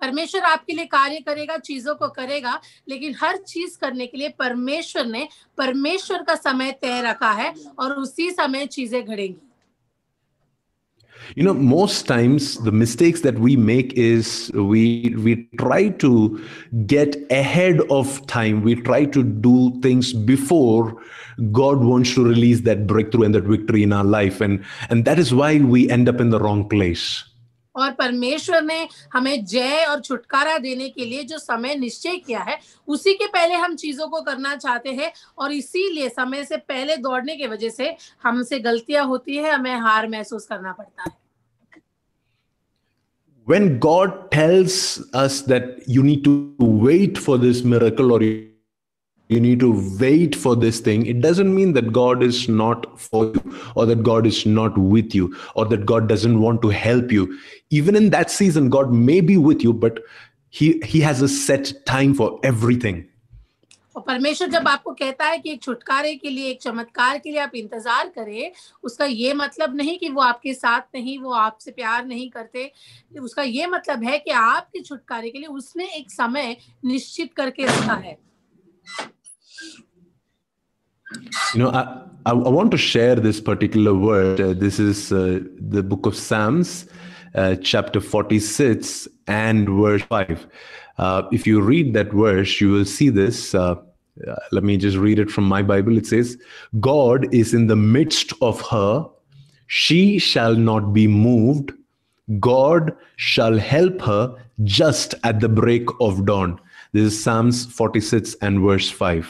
[0.00, 5.06] परमेश्वर आपके लिए कार्य करेगा चीजों को करेगा लेकिन हर चीज करने के लिए परमेश्वर
[5.06, 5.26] ने
[5.58, 9.36] परमेश्वर का समय तय रखा है और उसी समय चीजें घड़ेंगी
[11.35, 16.39] You know, most times the mistakes that we make is we we try to
[16.85, 18.61] get ahead of time.
[18.61, 21.01] We try to do things before
[21.51, 25.19] God wants to release that breakthrough and that victory in our life, and and that
[25.19, 27.23] is why we end up in the wrong place.
[27.75, 32.59] और परमेश्वर ने हमें जय और छुटकारा देने के लिए जो समय निश्चय किया है,
[32.87, 37.35] उसी के पहले हम चीज़ों को करना चाहते हैं और इसीलिए समय से पहले दौड़ने
[37.35, 41.23] की वजह से हमसे गलतियाँ होती है, हमें हार महसूस करना पड़ता है।
[43.47, 44.75] When God tells
[45.13, 48.54] us that you need to wait for this miracle or you
[49.38, 53.60] need to wait for this thing, it doesn't mean that God is not for you
[53.76, 57.38] or that God is not with you or that God doesn't want to help you.
[57.70, 60.00] Even in that season, God may be with you, but
[60.48, 63.06] He, he has a set time for everything.
[63.96, 67.40] और परमेश्वर जब आपको कहता है कि एक छुटकारे के लिए एक चमत्कार के लिए
[67.40, 68.52] आप इंतजार करें
[68.84, 72.70] उसका ये मतलब नहीं कि वो आपके साथ नहीं वो आपसे प्यार नहीं करते
[73.20, 77.94] उसका ये मतलब है कि आपके छुटकारे के लिए उसने एक समय निश्चित करके रखा
[77.94, 78.16] है
[81.53, 84.41] You know, I, I, want to share this particular word.
[84.41, 86.87] Uh, this is uh, the book of Psalms,
[87.35, 90.47] uh, chapter 46 and verse 5.
[90.97, 93.53] Uh, if you read that verse, you will see this.
[93.53, 93.75] Uh,
[94.27, 95.97] uh, let me just read it from my Bible.
[95.97, 96.37] It says,
[96.79, 99.05] God is in the midst of her,
[99.67, 101.73] she shall not be moved.
[102.39, 106.59] God shall help her just at the break of dawn.
[106.95, 109.25] This is Psalms 46 and verse 5.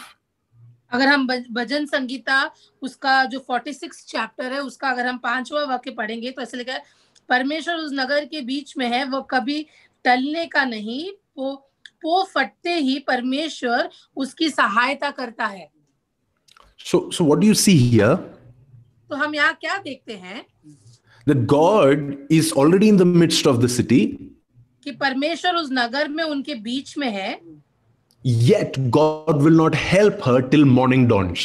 [0.91, 2.39] अगर हम भजन संगीता
[2.81, 6.83] उसका जो 46 chapter है उसका अगर हम पांचवा वाक्य पढ़ेंगे तो ऐसे लिखा है
[7.29, 9.65] परमेश्वर उस नगर के बीच में है वो कभी
[10.05, 11.01] टलने का नहीं
[11.37, 11.55] वो
[12.01, 15.67] पो फटते ही परमेश्वर उसकी सहायता करता है
[16.85, 18.15] So, so what do you see here?
[19.09, 20.45] तो हम यहाँ क्या देखते हैं
[21.27, 24.01] That God is already in the midst of the city,
[24.85, 27.39] कि परमेश्वर उस नगर में उनके बीच में है
[28.25, 31.41] yet God will not help her till morning dawns.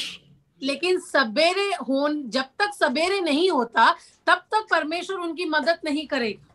[0.62, 3.90] लेकिन सवेरे हो जब तक सवेरे नहीं होता
[4.26, 6.48] तब तक परमेश्वर उनकी मदद नहीं करेगा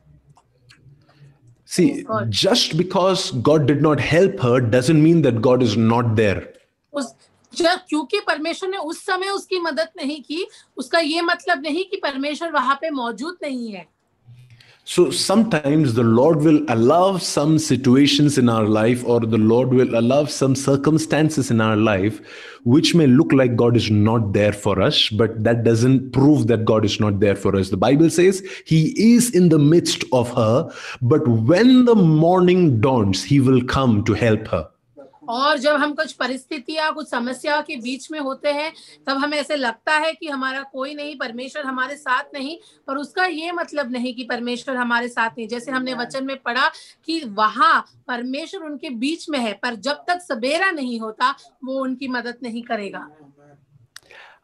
[1.70, 2.32] See, God.
[2.32, 6.44] just because God did not help her doesn't mean that God is not there.
[6.94, 7.14] उस
[7.54, 10.46] जब क्योंकि परमेश्वर ने उस समय उसकी मदद नहीं की
[10.78, 13.86] उसका ये मतलब नहीं कि परमेश्वर वहाँ पे मौजूद नहीं है
[14.88, 19.98] So sometimes the Lord will allow some situations in our life, or the Lord will
[19.98, 22.22] allow some circumstances in our life
[22.66, 26.66] which may look like God is not there for us, but that doesn't prove that
[26.66, 27.70] God is not there for us.
[27.70, 30.72] The Bible says He is in the midst of her,
[31.02, 34.70] but when the morning dawns, He will come to help her.
[35.30, 38.72] और जब हम कुछ परिस्थितियाँ कुछ समस्या के बीच में होते हैं
[39.08, 42.58] तब हमें ऐसे लगता है कि हमारा कोई नहीं परमेश्वर हमारे साथ नहीं
[42.88, 46.70] पर उसका ये मतलब नहीं कि परमेश्वर हमारे साथ नहीं जैसे हमने वचन में पढ़ा
[47.06, 51.36] कि वहाँ परमेश्वर उनके बीच में है पर जब तक सवेरा नहीं होता
[51.66, 53.08] वो उनकी मदद नहीं करेगा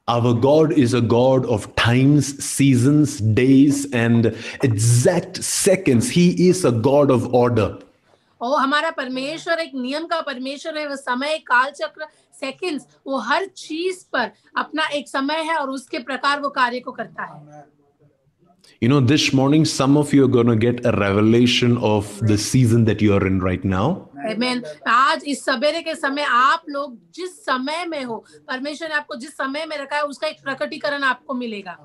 [0.07, 6.09] Our God is a God of times, seasons, days, and exact seconds.
[6.09, 7.77] He is a God of order.
[8.41, 12.07] और हमारा परमेश्वर एक नियम का परमेश्वर है वो समय काल चक्र
[12.39, 16.91] सेकंड्स वो हर चीज़ पर अपना एक समय है और उसके प्रकार वो कार्य को
[16.91, 17.69] करता है
[18.81, 22.35] You know, this morning, some of you are going to get a revelation of the
[22.35, 24.09] season that you are in right now.
[24.27, 24.63] Amen.
[24.87, 28.17] आज इस सवेरे के समय आप लोग जिस समय में हो
[28.49, 31.77] परमेश्वर ने आपको जिस समय में रखा है उसका एक प्रकटीकरण आपको मिलेगा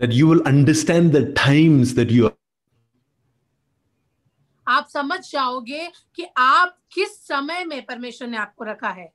[0.00, 2.34] That you will understand the times that you are.
[4.76, 9.10] आप समझ जाओगे कि आप किस समय में परमेश्वर ने आपको रखा है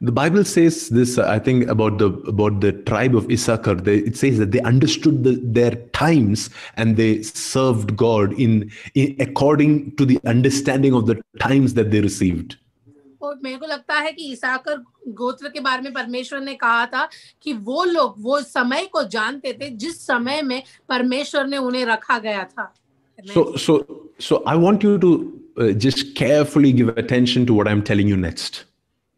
[0.00, 3.74] The Bible says this, I think, about the about the tribe of Issachar.
[3.74, 9.20] They, it says that they understood the, their times and they served God in, in
[9.20, 12.56] according to the understanding of the times that they received.
[13.22, 14.82] और मेरे को लगता है कि ईसाकर
[15.18, 17.08] गोत्र के बारे में परमेश्वर ने कहा था
[17.42, 22.18] कि वो लोग वो समय को जानते थे जिस समय में परमेश्वर ने उन्हें रखा
[22.18, 22.72] गया था
[23.33, 27.83] So, so, so I want you to uh, just carefully give attention to what I'm
[27.83, 28.65] telling you next.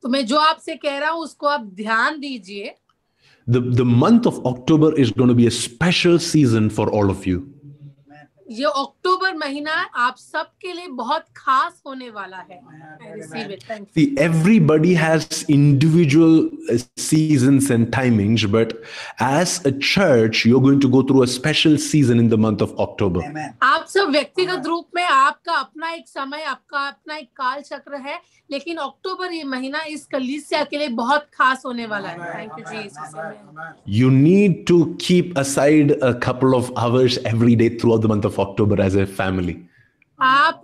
[0.01, 2.73] तो मैं जो आपसे कह रहा हूँ उसको आप ध्यान दीजिए
[3.49, 7.25] The, the month of October is going to be a special season for all of
[7.25, 7.47] you.
[8.50, 12.60] ये अक्टूबर महीना आप सबके लिए बहुत खास होने वाला है।
[13.84, 16.50] See everybody has individual
[16.98, 18.72] seasons and timings but
[19.22, 22.62] as a church you are going to go through a special season in the month
[22.62, 27.60] of October आप सब व्यक्तिगत रूप में आपका अपना एक समय आपका अपना एक काल
[27.62, 32.34] चक्र है लेकिन अक्टूबर ये महीना इस कलीसिया के लिए बहुत खास होने वाला है।
[32.34, 38.06] Thank you ji you need to keep aside a couple of hours everyday throughout the
[38.06, 39.56] month of October as a family.
[40.20, 40.62] आप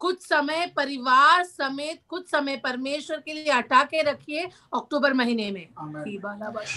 [0.00, 4.42] कुछ समय परिवार समेत कुछ समय परमेश्वर के लिए अटा के रखिए
[4.74, 5.66] अक्टूबर महीने में।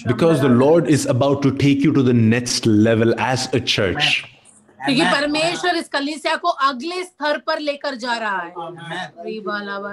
[0.07, 4.23] Because the Lord is about to take you to the next level as a church
[4.85, 8.53] क्योंकि परमेश्वर इस कलीसिया को अगले स्तर पर लेकर जा रहा है।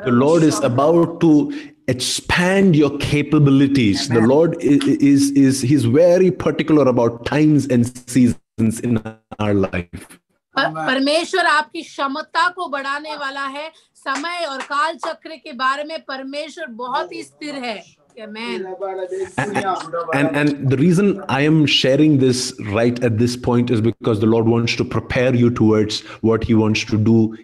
[0.05, 1.53] The Lord is about to
[1.93, 4.05] expand your capabilities.
[4.05, 4.15] Amen.
[4.17, 8.44] the lord is, is is he's very particular about times and seasons.
[8.60, 8.98] in
[9.40, 10.20] our life.
[10.56, 16.00] पर- परमेश्वर आपकी क्षमता को बढ़ाने वाला है समय और काल चक्र के बारे में
[16.08, 17.82] परमेश्वर बहुत ही स्थिर है
[18.24, 18.66] Amen.
[20.14, 24.26] And, and the reason I am sharing this right at this point is because the
[24.26, 27.38] Lord wants to prepare you towards what He wants to do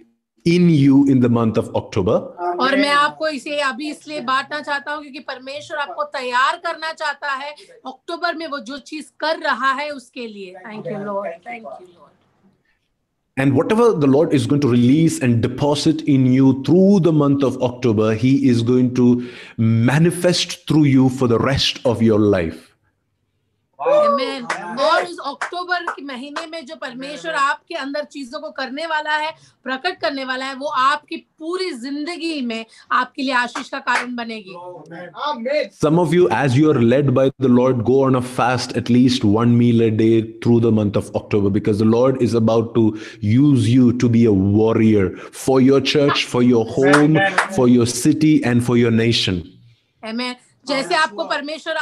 [0.46, 2.18] in you in the month of October.
[2.62, 7.32] और मैं आपको इसे अभी इसलिए बांटना चाहता हूँ क्योंकि परमेश्वर आपको तैयार करना चाहता
[7.32, 7.52] है
[7.88, 11.88] अक्टूबर में वो जो चीज कर रहा है उसके लिए thank you Lord thank you
[11.88, 12.14] Lord
[13.38, 17.42] And whatever the Lord is going to release and deposit in you through the month
[17.44, 19.08] of October, He is going to
[19.58, 22.69] manifest through you for the rest of your life.
[23.81, 29.31] और इस अक्टूबर के महीने में जो परमेश्वर आपके अंदर चीज़ों को करने वाला है
[29.65, 35.69] प्रकट करने वाला है वो आपकी पूरी ज़िंदगी में आपके लिए आशीष का कारण बनेगी।
[35.77, 38.91] Some of you as you led by the Lord go on a fast at
[39.25, 40.11] one meal a day
[40.45, 42.85] through the month of October because the Lord is about to
[43.25, 47.19] use you to be a warrior for your church for your home
[47.57, 49.43] for your city and for your nation
[50.71, 51.75] जैसे आपको परमेश्वर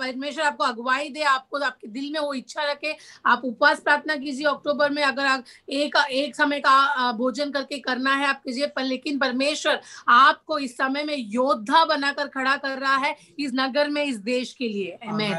[0.00, 2.94] परमेश्वर आपको अगुवाई दे आपको आपके दिल में वो इच्छा रखे
[3.26, 8.26] आप उपवास प्रार्थना कीजिए अक्टूबर में अगर एक एक समय का भोजन करके करना है
[8.26, 13.16] आप कीजिए पर लेकिन परमेश्वर आपको इस समय में योद्धा बनाकर खड़ा कर रहा है
[13.38, 15.36] इस नगर में इस देश के लिए। Amen.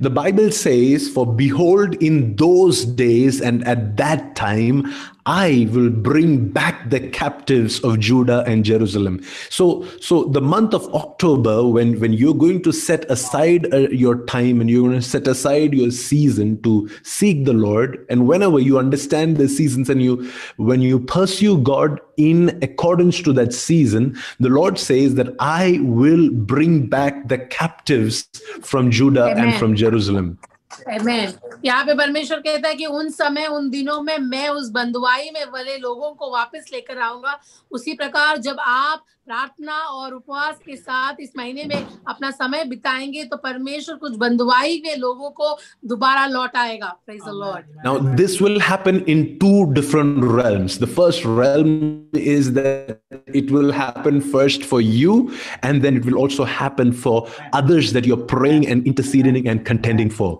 [0.00, 4.78] The Bible says, For behold, in those days and at that time,
[5.26, 9.22] I will bring back the captives of Judah and Jerusalem.
[9.50, 14.24] So, so the month of October, when, when you're going to set aside uh, your
[14.26, 18.58] time and you're going to set aside your season to seek the Lord, and whenever
[18.58, 24.18] you understand the seasons and you when you pursue God in accordance to that season,
[24.40, 28.28] the Lord says that I will bring back the captives
[28.62, 30.38] from Judah and from Jerusalem.
[30.86, 31.32] Amen.
[31.64, 35.44] यहाँ पे परमेश्वर कहता है कि उन समय उन दिनों में मैं उस बंधुआई में
[35.52, 37.38] वाले लोगों को वापस लेकर आऊँगा
[37.72, 43.24] उसी प्रकार जब आप प्रार्थना और उपवास के साथ इस महीने में अपना समय बिताएँगे
[43.24, 47.64] तो परमेश्वर कुछ बंधुआई में लोगों को दोबारा लौट आएगा Praise the Lord.
[47.84, 50.78] Now, this will happen in two different realms.
[50.78, 53.00] The first realm is that
[53.32, 55.32] it will happen first for you,
[55.62, 60.10] and then it will also happen for others that you're praying and interceding and contending
[60.10, 60.30] for.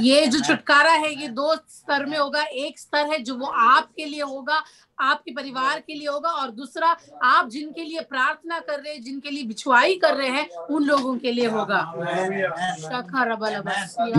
[0.00, 4.04] ये जो छुटकारा है ये दो स्तर में होगा। एक स्तर है जो वो आपके
[4.04, 4.62] लिए होगा
[5.00, 9.02] आपके परिवार के हाँ। लिए होगा और दूसरा आप जिनके लिए प्रार्थना कर रहे हैं
[9.02, 11.80] जिनके लिए बिछुआई कर रहे हैं उन लोगों के लिए होगा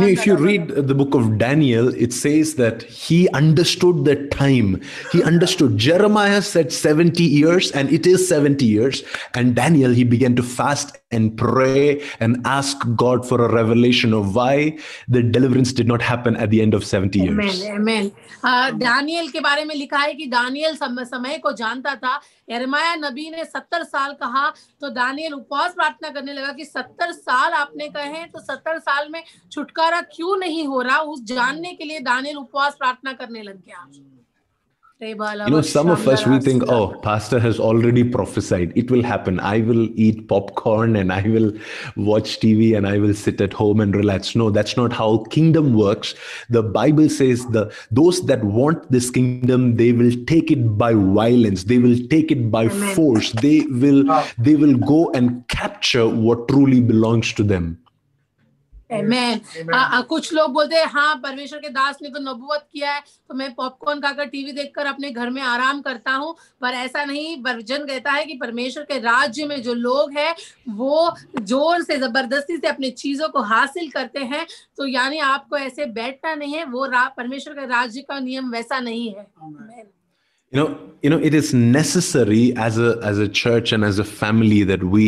[0.10, 2.56] if you read the book of Daniel it says
[3.36, 4.76] understood the time
[5.13, 9.04] he understood Jeremiah said 70 years and it is 70 years
[9.38, 14.36] and Daniel he began to fast And pray and ask God for a revelation of
[14.36, 17.63] why the deliverance did not happen at the end of 70 years.
[17.63, 17.76] Amen.
[17.76, 18.12] Amen.
[18.44, 19.70] Uh, Daniel ke mein.
[20.76, 24.50] Daniel समय, को जानता था। Jeremiah नबी ने सत्तर साल कहा
[24.82, 29.24] तो Daniel उपवास प्रार्थना करने लगा कि सत्तर साल आपने कहे तो सत्तर साल में
[29.52, 30.98] छुटकारा क्यों नहीं हो रहा?
[30.98, 33.86] उस जानने के लिए दानियल उपवास प्रार्थना करने लग गया।
[35.00, 38.74] You know, some of us we think, oh, Pastor has already prophesied.
[38.76, 39.40] It will happen.
[39.40, 41.54] I will eat popcorn and I will
[41.96, 44.36] watch TV and I will sit at home and relax.
[44.36, 46.16] No, that's not how kingdom works.
[46.50, 51.66] The Bible says the those that want this kingdom, they will take it by violence.
[51.66, 53.34] They will take it by force.
[53.34, 54.04] They will
[54.40, 57.78] they will go and capture what truly belongs to them.
[58.89, 59.41] Amen.
[59.54, 59.73] Amen.
[59.73, 63.02] आ, आ, कुछ लोग बोलते हैं हाँ परमेश्वर के दास ने तो नबूवत किया है
[63.30, 67.36] तो मैं पॉपकॉर्न खाकर टीवी देखकर अपने घर में आराम करता हूँ पर ऐसा नहीं
[67.43, 70.34] वचन कहता है कि परमेश्वर के राज्य में जो लोग हैं
[70.76, 74.45] वो ज़ोर से ज़बरदस्ती से अपनी चीज़ों को हासिल करते हैं
[74.78, 79.08] तो यानी आपको ऐसे बैठना नहीं है वो परमेश्वर के राज्य का नियम वैसा नहीं
[79.10, 79.97] है Amen.
[80.53, 80.69] you know
[81.03, 84.83] you know it is necessary as a as a church and as a family that
[84.95, 85.05] we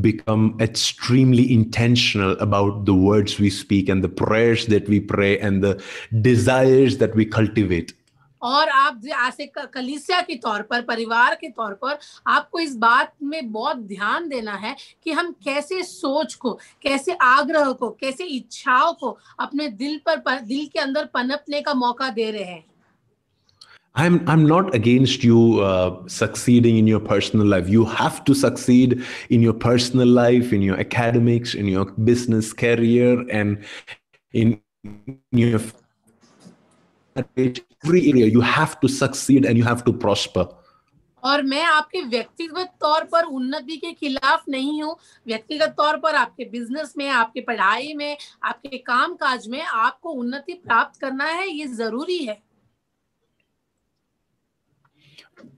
[0.00, 5.64] become extremely intentional about the words we speak and the prayers that we pray and
[5.64, 5.72] the
[6.26, 7.94] desires that we cultivate
[8.42, 13.12] और आप ऐसे क- कलीसिया के तौर पर परिवार के तौर पर आपको इस बात
[13.22, 18.92] में बहुत ध्यान देना है कि हम कैसे सोच को कैसे आग्रह को कैसे इच्छाओं
[18.92, 22.64] को अपने दिल पर, पर दिल के अंदर पनपने का मौका दे रहे हैं
[23.94, 29.02] i'm i'm not against you uh, succeeding in your personal life you have to succeed
[29.30, 33.64] in your personal life in your academics in your business career and
[34.34, 34.60] in
[35.32, 35.60] your
[37.16, 40.46] every area you have to succeed and you have to prosper
[41.22, 44.94] और मैं आपके व्यक्तिगत तौर पर उन्नति के खिलाफ नहीं हूँ
[45.26, 50.54] व्यक्तिगत तौर पर आपके बिजनेस में आपके पढ़ाई में आपके काम काज में आपको उन्नति
[50.66, 52.38] प्राप्त करना है ये जरूरी है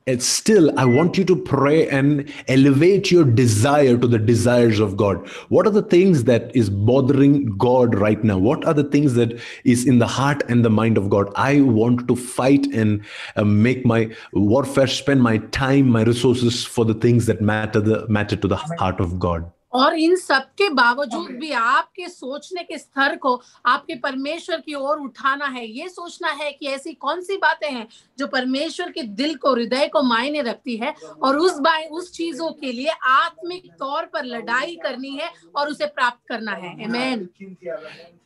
[0.05, 4.97] it's still i want you to pray and elevate your desire to the desires of
[4.97, 5.27] god.
[5.49, 8.37] What are the things that is bothering god right now?
[8.37, 11.31] What are the things that is in the heart and the mind of god?
[11.35, 13.03] I want to fight and
[13.35, 18.07] uh, make my warfare spend my time my resources for the things that matter the
[18.09, 22.77] matter to the heart of god और इन सब के बावजूद भी आपके सोचने के
[22.77, 27.37] स्तर को आपके परमेश्वर की ओर उठाना है ये सोचना है कि ऐसी कौन सी
[27.37, 27.87] बातें हैं
[28.19, 30.93] जो परमेश्वर के दिल को हृदय को मायने रखती है
[31.23, 35.85] और उस बाय उस चीज़ों के लिए आत्मिक तौर पर लड़ाई करनी है और उसे
[35.85, 37.29] प्राप्त करना है। आमेन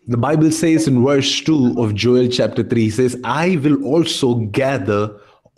[0.08, 4.36] The Bible says in verse 2 of Joel chapter 3, he says, I will also
[4.36, 5.00] gather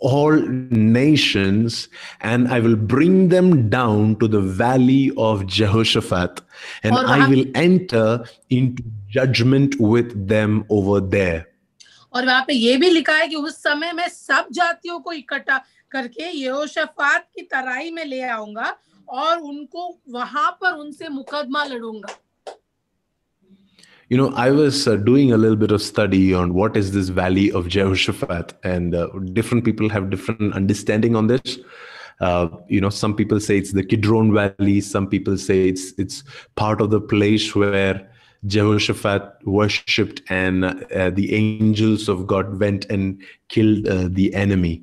[0.00, 1.88] all nations
[2.20, 6.40] and I will bring them down to the valley of Jehoshaphat
[6.82, 11.46] and I will enter into judgment with them over there.
[12.12, 15.58] और वहाँ पे ये भी लिखा है कि उस समय मैं सब जातियों को इकट्ठा
[15.92, 18.74] करके यहोशाफात की तराई में ले आऊँगा
[19.08, 22.14] और उनको वहाँ पर उनसे मुकदमा लड़ूँगा
[24.10, 27.10] You know, I was uh, doing a little bit of study on what is this
[27.10, 31.60] valley of Jehoshaphat, and uh, different people have different understanding on this.
[32.20, 34.80] Uh, you know, some people say it's the Kidron Valley.
[34.80, 36.24] Some people say it's it's
[36.56, 38.10] part of the place where
[38.46, 44.82] Jehoshaphat worshipped, and uh, the angels of God went and killed uh, the enemy.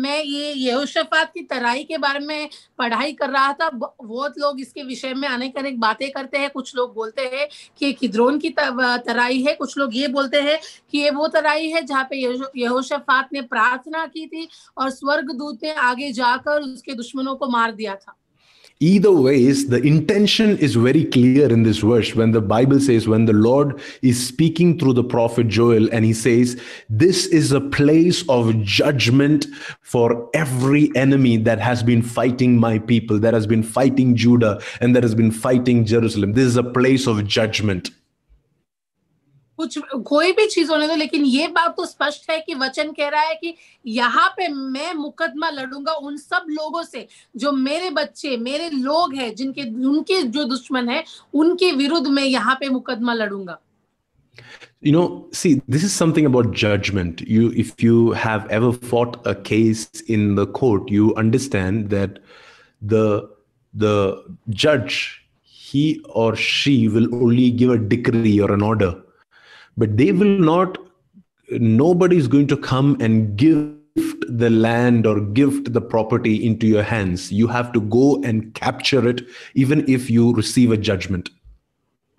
[0.00, 2.48] मैं ये Jehoshaphat की तराई के बारे में
[2.78, 6.74] पढ़ाई कर रहा था। बहुत लोग इसके विषय में अनेक अनेक बातें करते हैं। कुछ
[6.76, 7.48] लोग बोलते हैं
[7.78, 10.58] कि किद्रोन की तराई है। कुछ लोग ये बोलते हैं
[10.92, 12.16] कि ये वो तराई है जहाँ पे
[12.56, 14.48] यहोशाफात ने प्रार्थना की थी
[14.78, 18.16] और स्वर्ग दूत ने आगे जाकर उसके दुश्मनों को मार दिया था।
[18.82, 23.26] Either ways, the intention is very clear in this verse when the Bible says, when
[23.26, 26.58] the Lord is speaking through the prophet Joel, and he says,
[26.88, 29.46] This is a place of judgment
[29.82, 34.96] for every enemy that has been fighting my people, that has been fighting Judah, and
[34.96, 36.32] that has been fighting Jerusalem.
[36.32, 37.90] This is a place of judgment.
[39.60, 43.08] कुछ कोई भी चीज़ होने दो लेकिन ये बात तो स्पष्ट है कि वचन कह
[43.08, 43.54] रहा है कि
[43.86, 47.06] यहाँ पे मैं मुकदमा लड़ूँगा उन सब लोगों से
[47.36, 51.02] जो मेरे बच्चे मेरे लोग हैं जिनके उनके जो दुश्मन है
[51.42, 53.60] उनके विरुद्ध मैं यहाँ पे मुकदमा लड़ूँगा
[54.82, 57.20] You know, see, this is something about judgment.
[57.20, 62.20] You, if you have ever fought a case in the court, you understand that
[62.82, 63.28] the
[63.74, 68.94] the judge, he or she will only give a decree or an order,
[69.76, 70.78] but they will not.
[71.50, 73.76] Nobody is going to come and gift
[74.28, 77.32] the land or gift the property into your hands.
[77.32, 79.22] You have to go and capture it,
[79.54, 81.30] even if you receive a judgment.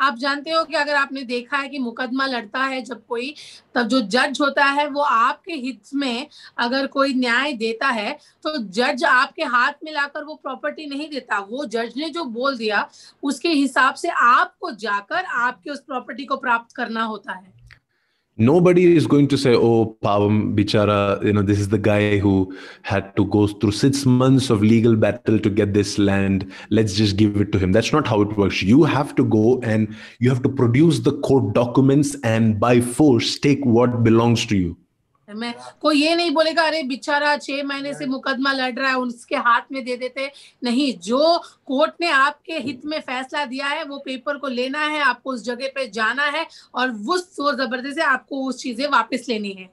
[0.02, 3.34] आप जानते हो कि अगर आपने देखा है कि मुकदमा लड़ता है जब कोई,
[3.76, 6.28] तब जो जज होता है वो आपके हित में
[6.58, 8.12] अगर कोई न्याय देता है
[8.44, 12.58] तो जज आपके हाथ में लाकर वो प्रॉपर्टी नहीं देता। वो जज ने जो बोल
[12.58, 12.88] दिया,
[13.24, 17.61] उसके हिसाब से आपको जाकर आपके उस प्रॉपर्टी को प्राप्त करना होता है।
[18.42, 22.34] Nobody is going to say oh pavam bichara you know this is the guy who
[22.82, 26.52] had to go through six months of legal battle to get this land.
[26.70, 27.72] Let's just give it to him.
[27.72, 28.62] That's not how it works.
[28.62, 33.38] You have to go and you have to produce the court documents and by force
[33.40, 34.78] take what belongs to you
[35.34, 39.36] मैं कोई ये नहीं बोलेगा अरे बेचारा छह महीने से मुकदमा लड़ रहा है उसके
[39.48, 40.30] हाथ में दे देते
[40.64, 45.02] नहीं जो कोर्ट ने आपके हित में फैसला दिया है वो पेपर को लेना है
[45.04, 49.26] आपको उस जगह पे जाना है और वो ज़ोर ज़बरदस्ती से आपको उस चीज़ें वापस
[49.30, 49.70] लेनी है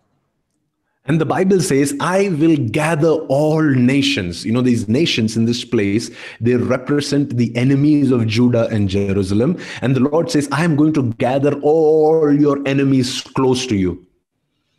[1.06, 4.44] And the Bible says, I will gather all nations.
[4.44, 9.56] You know, these nations in this place, they represent the enemies of Judah and Jerusalem.
[9.80, 14.07] And the Lord says, I am going to gather all your enemies close to you.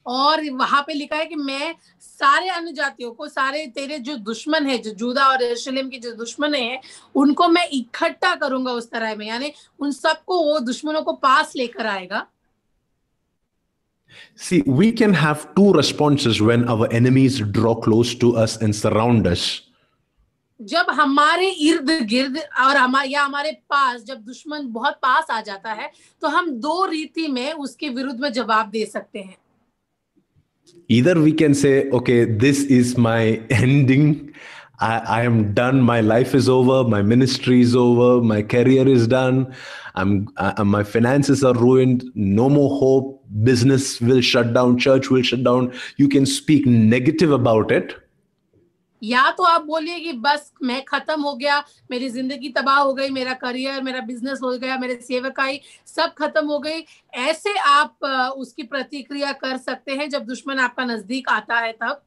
[0.10, 4.66] और वहाँ पे लिखा है कि मैं सारे अन्य जातियों को सारे तेरे जो दुश्मन
[4.68, 6.82] है जो जूदा और यरूशलेम के जो दुश्मन है
[7.16, 11.88] उनको मैं इकट्ठा करूँगा उस तरह में। यानी उन सबको वो दुश्मनों को पास लेकर
[11.88, 12.26] आएगा।
[14.36, 19.28] See, we can have two responses when our enemies draw close to us and surround
[19.28, 19.44] us.
[20.60, 25.74] जब हमारे इर्द गिर्द और हमारे या हमारे पास जब दुश्मन बहुत पास आ जाता
[25.74, 25.92] है
[26.22, 29.36] तो हम दो रीति में उसके विरुद्ध में जवाब दे सकते हैं।
[30.88, 34.34] Either we can say, okay, this is my ending.
[34.80, 35.82] I, I am done.
[35.82, 36.88] My life is over.
[36.88, 38.24] My ministry is over.
[38.24, 39.54] My career is done.
[39.96, 42.04] I'm, uh, my finances are ruined.
[42.16, 43.24] No more hope.
[43.44, 44.78] Business will shut down.
[44.78, 45.74] Church will shut down.
[45.98, 47.96] You can speak negative about it.
[49.02, 53.10] या तो आप बोलिए कि बस मैं खत्म हो गया, मेरी ज़िंदगी तबाह हो गई,
[53.10, 58.04] मेरा करियर, मेरा बिज़नेस हो गया, मेरे सेवकाई सब खत्म हो गई। ऐसे आप
[58.38, 62.02] उसकी प्रतिक्रिया कर सकते हैं जब दुश्मन आपका नज़दीक आता है तब।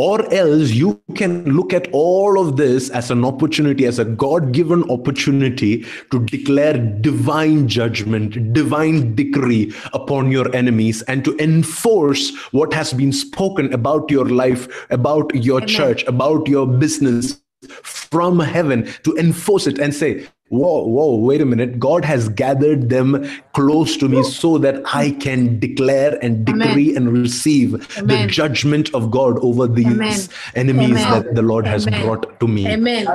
[0.00, 4.52] Or else you can look at all of this as an opportunity, as a God
[4.52, 12.72] given opportunity to declare divine judgment, divine decree upon your enemies, and to enforce what
[12.72, 15.68] has been spoken about your life, about your Amen.
[15.68, 17.38] church, about your business,
[17.82, 21.78] from heaven to enforce it and say, Whoa, whoa, wait a minute.
[21.78, 23.24] God has gathered them
[23.54, 26.96] close to me so that I can declare and decree Amen.
[26.96, 28.08] and receive Amen.
[28.08, 30.18] the judgment of God over these Amen.
[30.56, 31.12] enemies Amen.
[31.12, 32.02] that the Lord has Amen.
[32.04, 32.66] brought to me.
[32.66, 33.06] Amen.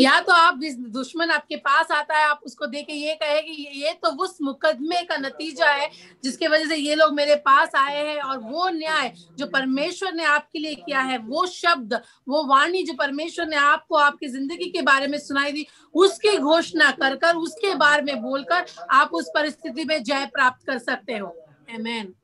[0.00, 3.40] या तो आप जिस दुश्मन आपके पास आता है आप उसको देख के ये कहे
[3.42, 5.90] कि ये- ये तो उस मुकदमे का नतीजा है
[6.24, 10.24] जिसके वजह से ये लोग मेरे पास आए हैं और वो न्याय जो परमेश्वर ने
[10.38, 11.94] आपके लिए किया है वो शब्द
[12.28, 16.76] वो वाणी जो परमेश्वर ने आपको आपकी ज़िंदगी के बारे में सुनाई दी उसकी घोषणा
[16.82, 21.36] कर कर उसके बारे में बोलकर आप उस परिस्थिति में जय प्राप्त कर सकते हो
[21.70, 22.14] amen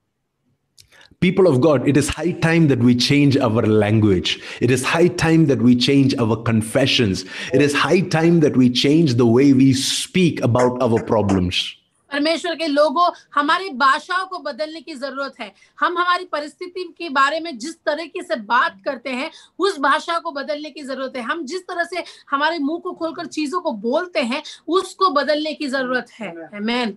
[1.20, 4.42] People of God, it is high time that we change our language.
[4.60, 7.24] It is high time that we change our confessions.
[7.52, 11.76] It is high time that we change the way we speak about our problems.
[12.14, 15.50] परमेश्वर के लोगों हमारी भाषाओं को बदलने की ज़रूरत है।
[15.80, 20.30] हम हमारी परिस्थिति के बारे में जिस तरीके से बात करते हैं उस भाषा को
[20.32, 24.20] बदलने की ज़रूरत है। हम जिस तरह से हमारे मुँह को खोलकर चीज़ों को बोलते
[24.22, 26.92] हैं उसको बदलने की ज़रूरत है। Amen.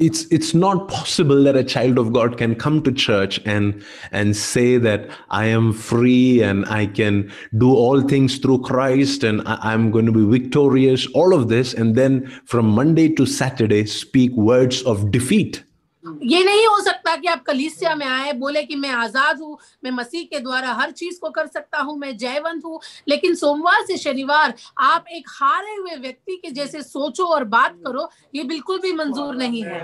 [0.00, 4.34] It's it's not possible that a child of God can come to church and and
[4.34, 9.58] say that I am free and I can do all things through Christ and I,
[9.60, 14.32] I'm going to be victorious, all of this, and then from Monday to Saturday speak
[14.32, 15.62] words of defeat.
[16.04, 19.90] ये नहीं हो सकता कि आप कलीसिया में आए बोले कि मैं आज़ाद हूँ मैं
[19.90, 23.96] मसीह के द्वारा हर चीज़ को कर सकता हूँ मैं जयवंत हूँ। लेकिन सोमवार से
[23.96, 28.92] शनिवार आप एक हारे हुए व्यक्ति के जैसे सोचो और बात करो ये बिल्कुल भी
[28.92, 29.80] मंजूर नहीं है।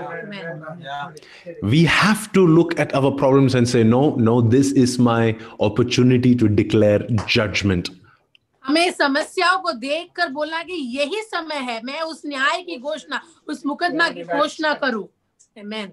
[1.97, 6.47] Have to look at our problems and say, no, no, this is my opportunity to
[6.47, 7.05] declare
[8.65, 13.65] हमें समस्याओं को देखकर बोलना कि यही समय है मैं उस न्याय की घोषणा उस
[13.65, 15.07] मुकदमा की घोषणा करूँ।
[15.57, 15.87] Amen.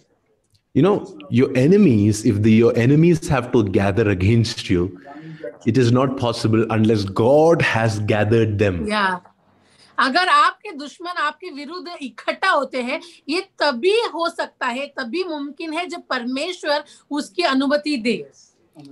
[0.75, 5.01] You know, your enemies, if the, your enemies have to gather against you,
[5.65, 8.85] it is not possible unless God has gathered them.
[8.87, 9.21] या
[9.97, 12.99] अगर आपके दुश्मन आपके विरुद्ध इकट्ठा होते हैं
[13.29, 18.15] ये तभी हो सकता है तभी मुमकिन है जब परमेश्वर उसकी अनुमति दे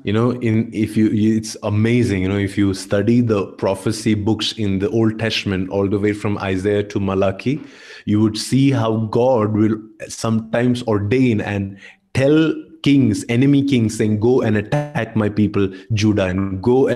[0.05, 2.23] You know, in if you, it's amazing.
[2.23, 6.13] You know, if you study the prophecy books in the Old Testament, all the way
[6.13, 7.61] from Isaiah to Malachi,
[8.05, 9.77] you would see how God will
[10.09, 11.79] sometimes ordain and
[12.15, 12.55] tell
[12.85, 16.89] kings, enemy kings, saying, "Go and attack my people, Judah, and go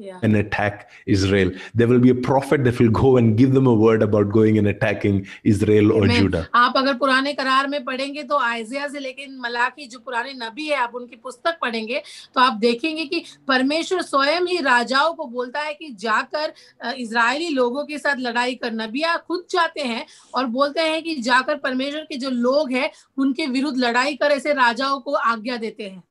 [0.00, 1.50] या and attack Israel.
[1.74, 4.58] There will be a prophet that will go and give them a word about going
[4.58, 6.22] and attacking Israel or Amen.
[6.22, 6.44] Judah.
[6.54, 10.76] आप अगर पुराने करार में पढ़ेंगे तो आयजिया से लेकिन मलाकी जो पुराने नबी है
[10.76, 12.02] आप उनकी पुस्तक पढ़ेंगे
[12.34, 16.52] तो आप देखेंगे कि परमेश्वर स्वयं ही राजाओं को बोलता है कि जाकर
[16.96, 21.56] इजरायली लोगों के साथ लड़ाई कर नबिया खुद जाते हैं और बोलते हैं कि जाकर
[21.64, 26.02] परमेश्वर के जो लोग हैं उनके विरुद्ध लड़ाई कर ऐसे राजाओं को आज्ञा देते हैं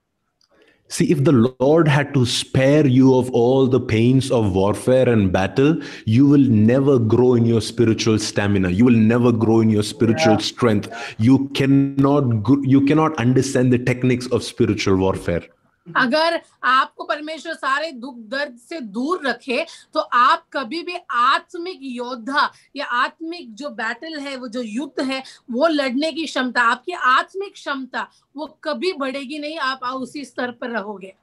[0.92, 5.32] See, if the Lord had to spare you of all the pains of warfare and
[5.32, 8.72] battle, you will never grow in your spiritual stamina.
[8.72, 10.90] You will never grow in your spiritual strength.
[11.20, 12.24] You cannot
[12.64, 15.44] you cannot understand the techniques of spiritual warfare.
[15.88, 22.52] अगर आपको परमेश्वर सारे दुख दर्द से दूर रखे तो आप कभी भी आत्मिक योद्धा
[22.76, 27.54] या आत्मिक जो बैटल है, वो जो युद्ध है, वो लड़ने की क्षमता, आपकी आत्मिक
[27.54, 31.14] क्षमता, वो कभी बढ़ेगी नहीं, आप उसी स्तर पर रहोगे।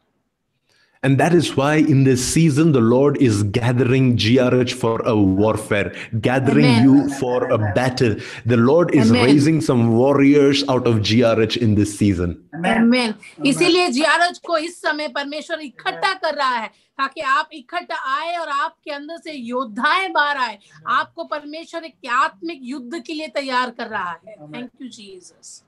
[1.05, 5.95] And that is why in this season, the Lord is gathering GRH for a warfare,
[6.19, 6.83] gathering Amen.
[6.83, 8.17] you for a battle.
[8.45, 9.25] The Lord is Amen.
[9.25, 12.37] raising some warriors out of GRH in this season.
[12.53, 13.15] Amen.
[13.45, 18.49] इसीलिए जियारज को इस समय परमेश्वर इकट्ठा कर रहा है ताकि आप इकट्ठा आए और
[18.49, 20.57] आपके अंदर से योद्धाएं बाहर आए
[20.99, 25.61] आपको परमेश्वर एक आत्मिक युद्ध के लिए तैयार कर रहा है thank you Jesus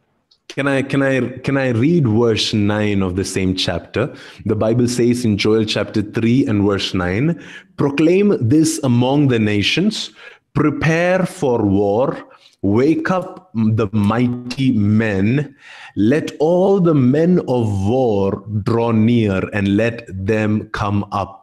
[0.50, 4.14] Can I can I can I read verse 9 of the same chapter?
[4.46, 7.42] The Bible says in Joel chapter 3 and verse 9,
[7.78, 10.12] proclaim this among the nations,
[10.54, 12.18] prepare for war,
[12.62, 15.56] wake up the mighty men,
[15.96, 21.40] let all the men of war draw near and let them come up.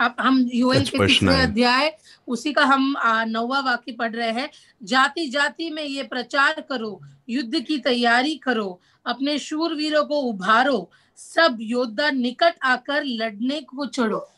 [0.00, 1.46] अब हम UL That's के verse तीसरे nine.
[1.50, 1.92] अध्याय
[2.28, 4.48] उसी का हम आ, नौवा वाक्य पढ़ रहे हैं
[4.94, 11.57] जाति जाति में ये प्रचार करो युद्ध की तैयारी करो अपने शूरवीरों को उभारो सब
[11.61, 14.29] योद्धा निकट आकर लड़ने को चढ़ो।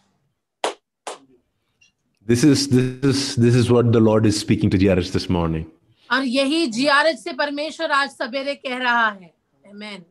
[2.28, 5.14] This is this is this is what the Lord is speaking to G R S
[5.14, 5.66] this morning
[6.12, 9.34] और यही जी आर जीआरएस से परमेश्वर आज सवेरे कह रहा है।
[9.70, 10.04] Amen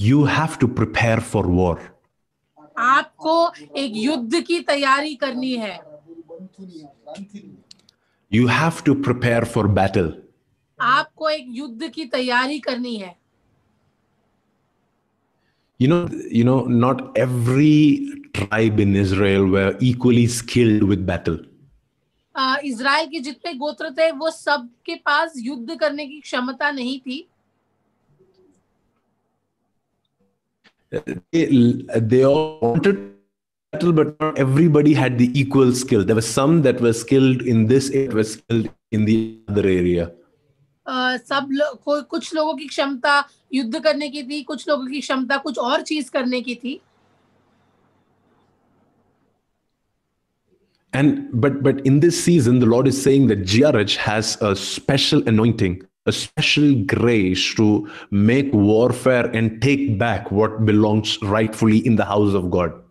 [0.00, 1.80] you have to prepare for war
[2.78, 5.80] आपको एक युद्ध की तैयारी करनी है।
[8.32, 10.12] You have to prepare for battle
[10.92, 13.14] आपको एक युद्ध की तैयारी करनी है
[15.80, 16.02] you know
[16.38, 21.38] you know not every tribe in Israel were equally skilled with battle.
[22.34, 27.24] अ, इज़राइल के जितने गोत्र थे वो सबके पास युद्ध करने की क्षमता नहीं थी
[31.32, 31.44] They,
[32.10, 32.98] they all wanted
[33.72, 36.04] battle, but not everybody had the equal skill.
[36.04, 40.12] There were some that were skilled in this, it was skilled in the other area.
[40.86, 43.22] अ, सब लोग को, कुछ लोगों की क्षमता
[43.54, 46.80] युद्ध करने की थी कुछ लोगों की क्षमता कुछ और चीज़ करने की थी
[50.92, 55.24] And but but in this season, the Lord is saying that GRH has a special
[55.28, 62.04] anointing, a special grace to make warfare and take back what belongs rightfully in the
[62.04, 62.83] house of God.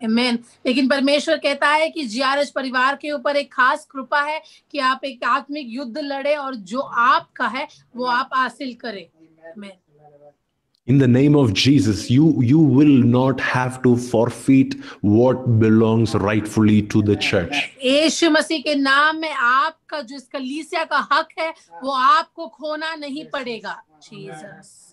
[0.00, 0.38] Amen.
[0.66, 4.40] लेकिन परमेश्वर कहता है कि जियारज परिवार के ऊपर एक खास कृपा है
[4.72, 9.06] कि आप एक आत्मिक युद्ध लड़े और जो आपका है वो आप हासिल करें
[9.56, 9.76] Amen.
[10.88, 16.80] In the name of Jesus, you you will not have to forfeit what belongs rightfully
[16.94, 17.56] to the church.
[17.84, 21.50] यीशु मसीह के नाम में आपका जो इस कलीसिया का हक है
[21.82, 24.87] वो आपको खोना नहीं पड़ेगा Jesus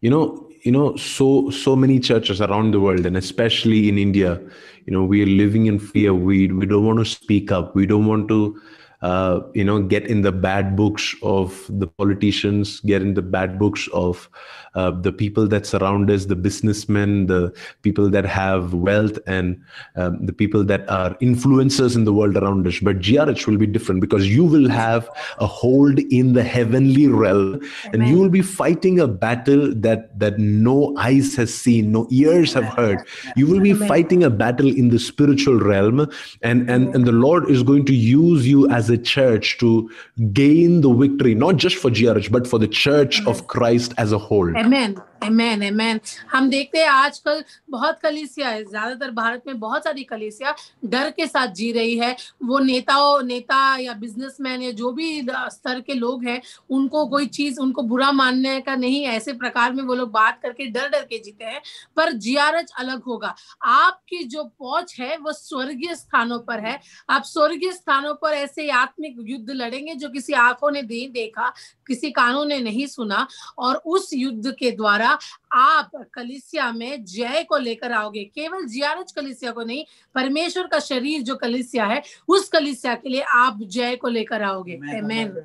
[0.00, 4.40] you know you know so so many churches around the world and especially in india
[4.86, 7.74] you know we are living in fear we we don't want to speak up.
[7.74, 8.60] We don't want to
[9.02, 13.58] uh, you know get in the bad books of the politicians get in the bad
[13.58, 14.30] books of
[14.76, 17.52] uh, the people that surround us the businessmen the
[17.82, 19.60] people that have wealth and
[19.96, 22.78] um, the people that are influencers in the world around us.
[22.80, 25.08] But grh will be different because you will have
[25.38, 27.60] a hold in the heavenly realm
[27.92, 32.52] and you will be fighting a battle that that no eyes has seen no ears
[32.52, 33.00] have heard.
[33.36, 33.88] you will be Amen.
[33.88, 36.00] fighting a battle in the spiritual realm
[36.42, 39.90] and and and the lord is going to use you as a church to
[40.32, 44.18] gain the victory not just for grh but for the church of christ as a
[44.18, 44.48] whole.
[44.56, 44.65] Amen.
[44.66, 44.96] Amen.
[45.22, 45.98] Amen.
[46.32, 50.54] हम देखते हैं आजकल बहुत कलीसिया है। ज़्यादातर भारत में बहुत सारी कलीसिया
[50.84, 52.14] डर के साथ जी रही है।
[52.44, 56.40] वो नेताओं, नेता या बिजनेसमैन या जो भी स्तर के लोग हैं,
[56.70, 60.66] उनको कोई चीज़, उनको बुरा मानने का नहीं ऐसे प्रकार में वो लोग बात करके
[60.66, 61.60] डर डर के जीते हैं।
[61.96, 66.78] पर जियारज अलग होगा। आपकी जो पहुँच है, वो स्वर्गीय स्थानों पर है।
[67.10, 71.52] आप स्वर्गीय स्थानों पर ऐसे आत्मिक युद्ध लड़ेंगे जो किसी आँखों ने नहीं देखा,
[71.86, 73.26] किसी कानों ने नहीं सुना
[73.58, 75.05] और उस युद्ध के द्वारा
[75.52, 79.84] आप कलिसिया में जय को लेकर आओगे केवल जियारज कलिसिया को नहीं
[80.14, 84.80] परमेश्वर का शरीर जो कलिसिया है उस कलिसिया के लिए आप जय को लेकर आओगे
[84.96, 85.36] Amen.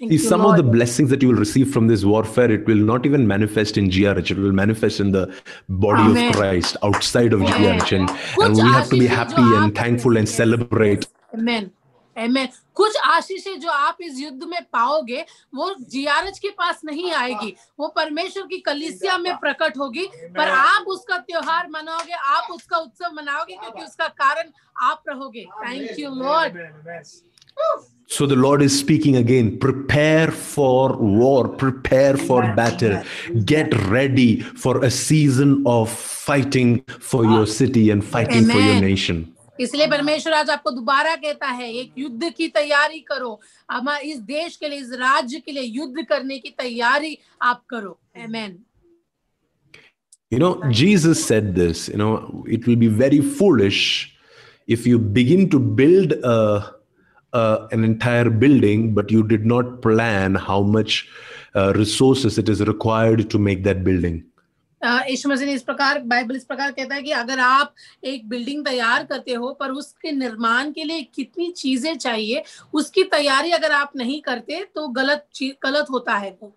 [0.00, 3.06] See, some of the blessings that you will receive from this warfare, it will not
[3.06, 4.30] even manifest in GRH.
[4.30, 5.34] It will manifest in the
[5.70, 6.28] body Amen.
[6.28, 7.80] of Christ, outside of Amen.
[7.80, 7.96] GRH.
[7.96, 8.10] And,
[8.42, 11.72] and we have to be happy and thankful and celebrate Amen.
[12.16, 12.48] Amen.
[12.74, 17.88] कुछ आशीषें जो आप इस युद्ध में पाओगे वो जियारज के पास नहीं आएगी वो
[17.96, 20.06] परमेश्वर की कलिसिया में प्रकट होगी
[20.36, 24.50] पर आप उसका त्योहार मनाओगे आप उसका उत्सव मनाओगे क्योंकि उसका कारण
[24.90, 26.58] आप रहोगे thank you Lord
[28.08, 29.58] So the Lord is speaking again.
[29.58, 33.02] Prepare for war, prepare for battle.
[33.44, 38.56] Get ready for a season of fighting for your city and fighting Amen.
[38.56, 39.35] for your nation.
[39.60, 43.40] इसलिए परमेश्वर आज आपको दोबारा कहता है एक युद्ध की तैयारी करो
[43.70, 47.98] हमारे इस देश के लिए इस राज्य के लिए युद्ध करने की तैयारी आप करो
[48.16, 48.58] Amen.
[50.30, 54.12] You know, Jesus said this, you know, it will be very foolish
[54.66, 56.74] if you begin to build a,
[57.32, 61.08] a, an entire building, but you did not plan how much
[61.54, 64.16] uh, resources it is required to make that building.
[64.16, 64.35] अ,
[64.82, 67.74] मसीह ने इस प्रकार, Bible इस प्रकार कहता है कि अगर आप
[68.04, 72.42] एक बिल्डिंग तैयार करते हो, पर उसके निर्माण के लिए कितनी चीज़ें चाहिए,
[72.74, 75.26] उसकी तैयारी अगर आप नहीं करते तो गलत
[75.62, 76.52] गलत होता है वो।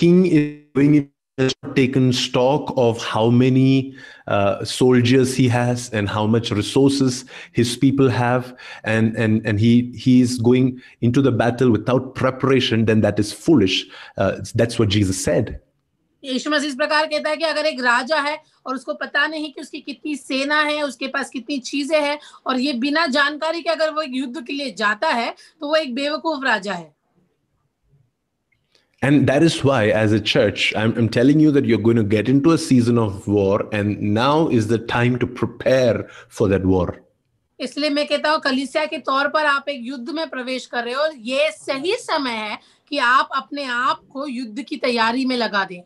[0.00, 3.94] In has taken stock of how many
[4.26, 9.92] uh, soldiers he has and how much resources his people have and and and he
[9.96, 13.86] he is going into the battle without preparation then that is foolish
[14.18, 15.60] uh, that's what jesus said
[16.24, 19.52] यीशु मसीह इस प्रकार कहता है कि अगर एक राजा है और उसको पता नहीं
[19.52, 23.70] कि उसकी कितनी सेना है उसके पास कितनी चीज़ें हैं और ये बिना जानकारी के
[23.70, 26.95] अगर वो एक युद्ध के लिए जाता है तो वो एक बेवकूफ़ राजा है
[29.01, 32.03] and that is why as a church I'm, I'm telling you that you're going to
[32.03, 36.65] get into a season of war and now is the time to prepare for that
[36.65, 36.99] war
[37.59, 40.93] इसलिए मैं कहता हूँ कलिसिया के तौर पर आप एक युद्ध में प्रवेश कर रहे
[40.93, 42.57] हो और ये सही समय है
[42.89, 45.81] कि आप अपने आप को युद्ध की तैयारी में लगा दें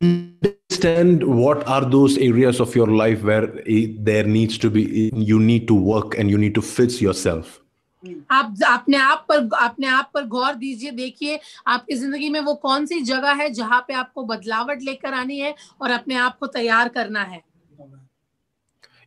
[0.00, 5.38] understand what are those areas of your life where eh, there needs to be you
[5.38, 7.60] need to work and you need to fix yourself
[8.05, 12.53] हम्म। आप अपने आप पर अपने आप पर गौर दीजिए देखिए आपकी ज़िंदगी में वो
[12.63, 16.47] कौन सी जगह है जहाँ पे आपको बदलाव लेकर आनी है और अपने आप को
[16.49, 17.41] तैयार करना है?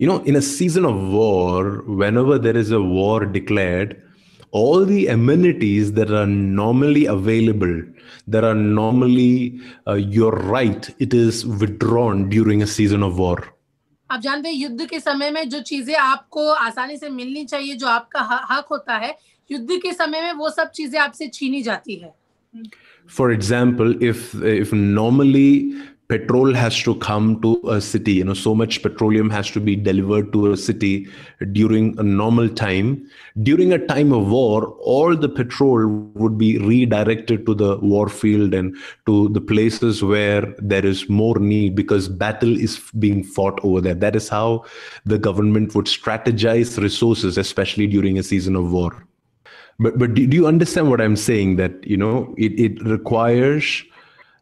[0.01, 1.84] You know in a season of war
[2.18, 3.94] whenever there is a war declared
[4.55, 7.82] all the amenities that are normally available
[8.30, 13.44] there are normally your right it is withdrawn during a season of war
[14.11, 17.86] आप जानते हैं, युद्ध के समय में जो चीज़ें आपको आसानी से मिलनी चाहिए, जो
[17.86, 19.16] आपका हक होता है,
[19.50, 22.14] युद्ध के समय में वो सब चीज़ें आपसे छीनी जाती है।
[23.09, 25.72] For example if if normally
[26.09, 29.76] petrol has to come to a city, you know, so much petroleum has to be
[29.76, 31.06] delivered to a city
[31.52, 33.06] during a normal time.
[33.42, 38.54] During a time of war, all the petrol would be redirected to the war field
[38.54, 43.82] and to the places where there is more need because battle is being fought over
[43.82, 43.94] there.
[43.94, 44.64] That is how
[45.04, 49.04] the government would strategize resources, especially during a season of war
[49.80, 53.84] but but do, do you understand what i'm saying that you know it, it requires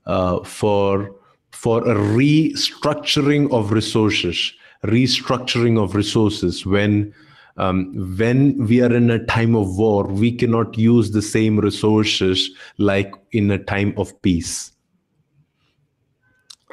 [0.06, 1.14] uh, for
[1.62, 4.52] for a restructuring of resources
[4.84, 7.14] restructuring of resources when
[7.57, 7.78] um,
[8.18, 13.14] when we are in a time of war we cannot use the same resources like
[13.32, 14.72] in a time of peace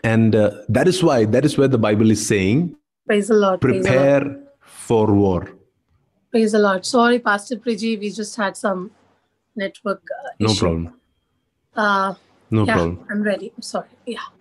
[0.03, 2.75] and uh, that is why that is where the bible is saying
[3.05, 3.59] Praise the Lord.
[3.61, 4.21] Praise the Lord.
[4.21, 5.41] prepare for war
[6.31, 6.83] Praise the Lord.
[6.83, 8.89] Sorry, Pastor Priji, we just had some
[9.55, 10.59] network uh, no issue.
[10.59, 10.93] problem
[11.75, 12.13] Uh,
[12.51, 13.51] no yeah, problem I'm ready.
[13.55, 13.87] I'm sorry.
[14.05, 14.32] Yeah.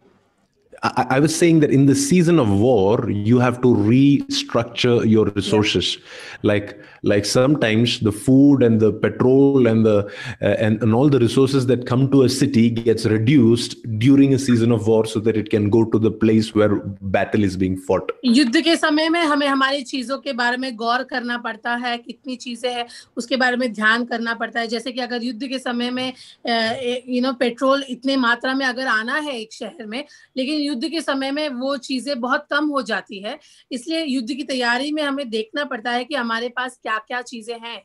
[0.82, 5.26] I, I was saying that in the season of war, you have to restructure your
[5.26, 5.98] resources.
[6.42, 10.06] Like like sometimes the food and the petrol and the
[10.40, 14.38] uh, and, and all the resources that come to a city gets reduced during a
[14.38, 16.76] season of war so that it can go to the place where
[17.16, 18.10] battle is being fought.
[18.24, 22.36] युद्ध के समय में हमें हमारी चीज़ों के बारे में गौर करना पड़ता है कितनी
[22.36, 22.86] चीज़ें हैं
[23.16, 26.12] उसके बारे में ध्यान करना पड़ता है जैसे कि अगर युद्ध के समय में
[26.46, 30.04] यू नो पेट्रोल इतने मात्रा में अगर आना है एक शहर में
[30.36, 33.38] लेकिन युद्ध के समय में वो चीज़ें बहुत कम हो जाती है
[33.72, 37.53] इसलिए युद्ध की तैयारी में हमें देखना पड़ता है कि हमारे पास क्या क्या चीजें
[37.53, 37.81] हैं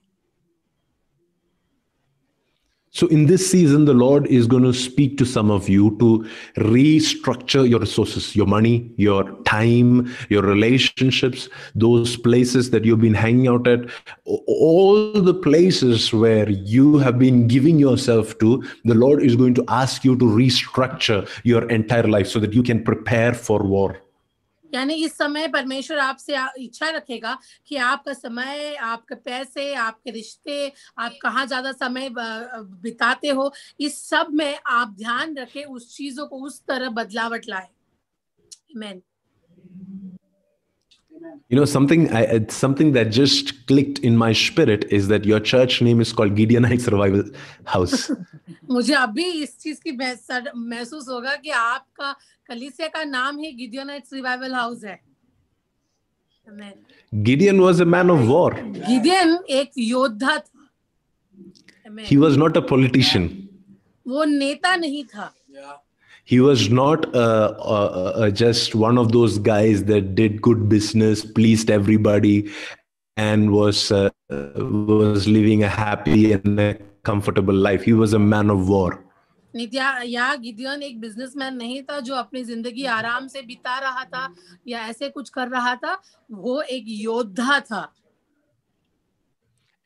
[2.95, 6.29] So in this season, the Lord is going to speak to some of you to
[6.59, 13.49] restructure your resources, your money, your time, your relationships, those places that you've been hanging
[13.49, 13.89] out at,
[14.27, 19.65] all the places where you have been giving yourself to, the Lord is going to
[19.69, 24.03] ask you to restructure your entire life so that you can prepare for war.
[24.74, 27.38] यानी इस समय परमेश्वर आपसे इच्छा रखेगा
[27.68, 34.28] कि आपका समय, आपके पैसे, आपके रिश्ते, आप कहाँ ज़्यादा समय बिताते हो, इस सब
[34.34, 37.68] में आप ध्यान रखें, उस चीज़ों को उस तरह बदलावट लाए
[38.70, 39.02] Amen.
[41.49, 45.39] You know, something I, it's something that just clicked in my spirit is that your
[45.41, 47.25] church name is called Gideonite Revival
[47.65, 48.11] House.
[48.71, 52.13] मुझे अभी इस चीज की महस- महसूस होगा कि आपका
[52.49, 55.01] कलीसिया का नाम ही गिडियोनाइट्स रिवाइवल हाउस है
[56.47, 56.73] Amen.
[57.27, 58.51] Gideon was a man of war.
[58.55, 60.69] Gideon एक योद्धा था
[61.89, 62.05] Amen.
[62.05, 63.29] He was not a politician.
[64.07, 65.33] वो नेता नहीं था
[66.27, 71.25] He was not uh, uh, uh, just one of those guys that did good business,
[71.25, 72.51] pleased everybody,
[73.17, 77.83] and was uh, was living a happy and a comfortable life.
[77.83, 78.99] He was a man of war.
[79.55, 84.35] नित्या या गिदियन एक businessman नहीं था जो अपनी जिंदगी आराम से बिता रहा था
[84.69, 87.89] या ऐसे कुछ कर रहा था वो एक योद्धा था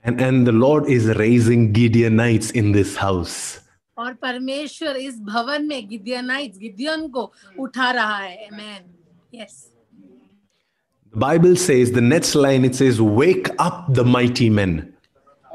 [0.04, 3.58] And, and the Lord is raising Gideonites in this house.
[4.01, 8.81] और परमेश्वर इस भवन में गिदियनाइट्स गिदियन को उठा रहा है। Amen
[9.39, 9.67] yes
[11.13, 14.81] The Bible says, the next line it says, Wake up the mighty men.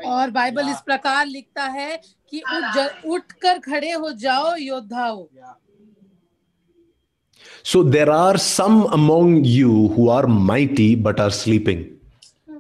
[0.07, 1.97] और बाइबल इस प्रकार लिखता है
[2.31, 2.43] कि
[3.09, 5.29] उठकर खड़े हो जाओ योद्धाओ।
[7.63, 11.81] So there are some among you who are mighty but are sleeping.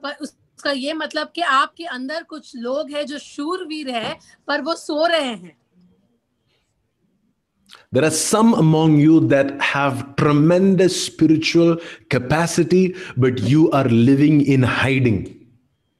[0.02, 4.16] पर उसका ये मतलब कि आपके अंदर कुछ लोग हैं जो शूरवीर है
[4.48, 5.56] पर वो सो रहे हैं।
[7.93, 11.77] There are some among you that have tremendous spiritual
[12.09, 15.37] capacity, but you are living in hiding.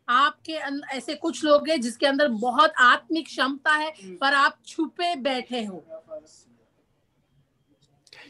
[0.09, 5.15] आपके अन- ऐसे कुछ लोग हैं जिसके अंदर बहुत आत्मिक क्षमता है पर आप छुपे
[5.15, 5.84] बैठे हो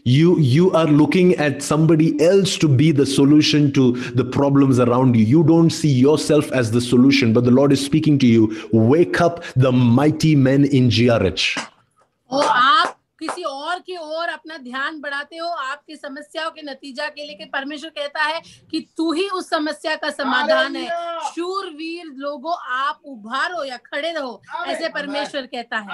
[0.06, 3.84] You, you are looking at somebody else to be the solution to
[4.20, 5.26] the problems around you.
[5.32, 8.48] You don't see yourself as the solution, but the Lord is speaking to you.
[8.72, 11.46] Wake up the mighty men in GRH.
[12.32, 12.95] और आपकी
[13.27, 17.91] किसी और की ओर अपना ध्यान बढ़ाते हो आपकी समस्याओं के नतीजा के लिए परमेश्वर
[17.91, 20.89] कहता है कि तू ही उस समस्या का समाधान है।
[21.35, 25.89] शूर शूरवीर लोगों आप उभारो या खड़े रहो ऐसे परमेश्वर कहता है.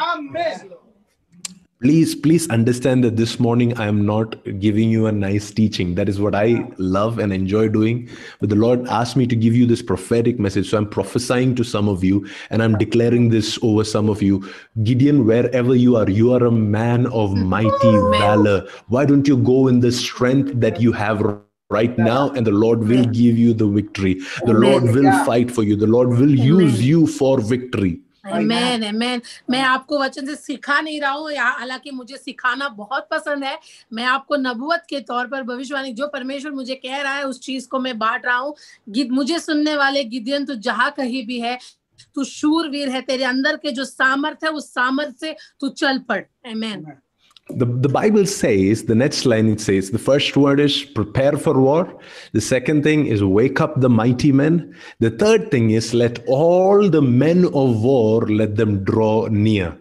[1.83, 5.97] Please, please understand that this morning I am not giving you a nice teaching.
[5.97, 8.09] That is what I love and enjoy doing.
[8.39, 10.71] But the Lord asked me to give you this prophetic message.
[10.71, 14.49] So I'm prophesying to some of you and I'm declaring this over some of you.
[14.85, 18.65] Gideon, wherever you are, you are a man of mighty valor.
[18.87, 21.21] Why don't you go in the strength that you have
[21.69, 24.21] right now and the Lord will give you the victory.
[24.45, 25.75] The Lord will fight for you.
[25.75, 27.99] The Lord will use you for victory.
[28.25, 29.21] Amen, amen.
[29.51, 33.59] मैं आपको वचन से सिखा नहीं रहा हूँ हालाँकि मुझे सिखाना बहुत पसंद है।
[33.93, 37.69] मैं आपको नबुवत के तौर पर भविष्यवाणी जो परमेश्वर मुझे कह रहा है उस चीज़
[37.69, 38.55] को मैं बांट रहा हूँ।
[39.11, 41.59] मुझे सुनने वाले गिद्यन तो जहाँ कहीं भी है
[42.15, 46.23] तू शूरवीर है तेरे अंदर के जो सामर्थ है उस सामर्थ से तू चल पड़।
[46.47, 46.85] Amen.
[47.50, 51.58] The, the Bible says, the next line it says, the first word is prepare for
[51.60, 51.98] war.
[52.34, 54.76] The second thing is wake up the mighty men.
[55.00, 59.78] The third thing is let all the men of war, let them draw near.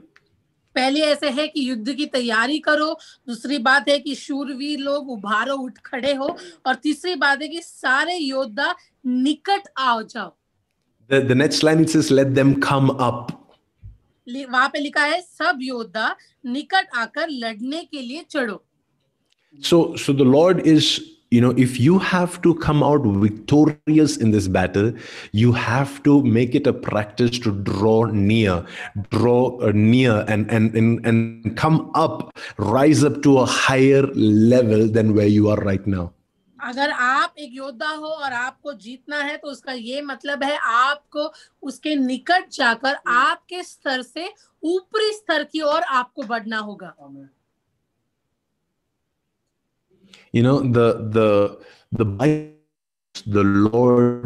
[0.76, 2.88] पहले ऐसे है कि युद्ध की तैयारी करो
[3.28, 6.26] दूसरी बात है कि शूरवीर लोग उभारो उठ खड़े हो
[6.66, 8.74] और तीसरी बात है कि सारे योद्धा
[9.06, 10.32] निकट आओ जाओ
[11.08, 13.39] The, the next line it says, let them come up.
[14.27, 16.15] वहाँ पे लिखा है, सब योद्धा
[16.45, 18.61] निकट आकर लड़ने के लिए चढ़ो।
[19.59, 20.99] So so the Lord is
[21.33, 24.93] you know if you have to come out victorious in this battle
[25.35, 28.63] you have to make it a practice to draw near
[29.11, 30.75] draw near and and
[31.07, 32.29] and come up
[32.61, 36.07] rise up to a higher level than where you are right now
[36.63, 41.31] अगर आप एक योद्धा हो और आपको जीतना है तो उसका ये मतलब है आपको
[41.63, 44.33] उसके निकट जाकर आपके स्तर से
[44.63, 46.95] ऊपरी स्तर की ओर आपको बढ़ना होगा।
[50.33, 51.27] You know, the the
[51.91, 52.57] the Bible,
[53.27, 54.25] the Lord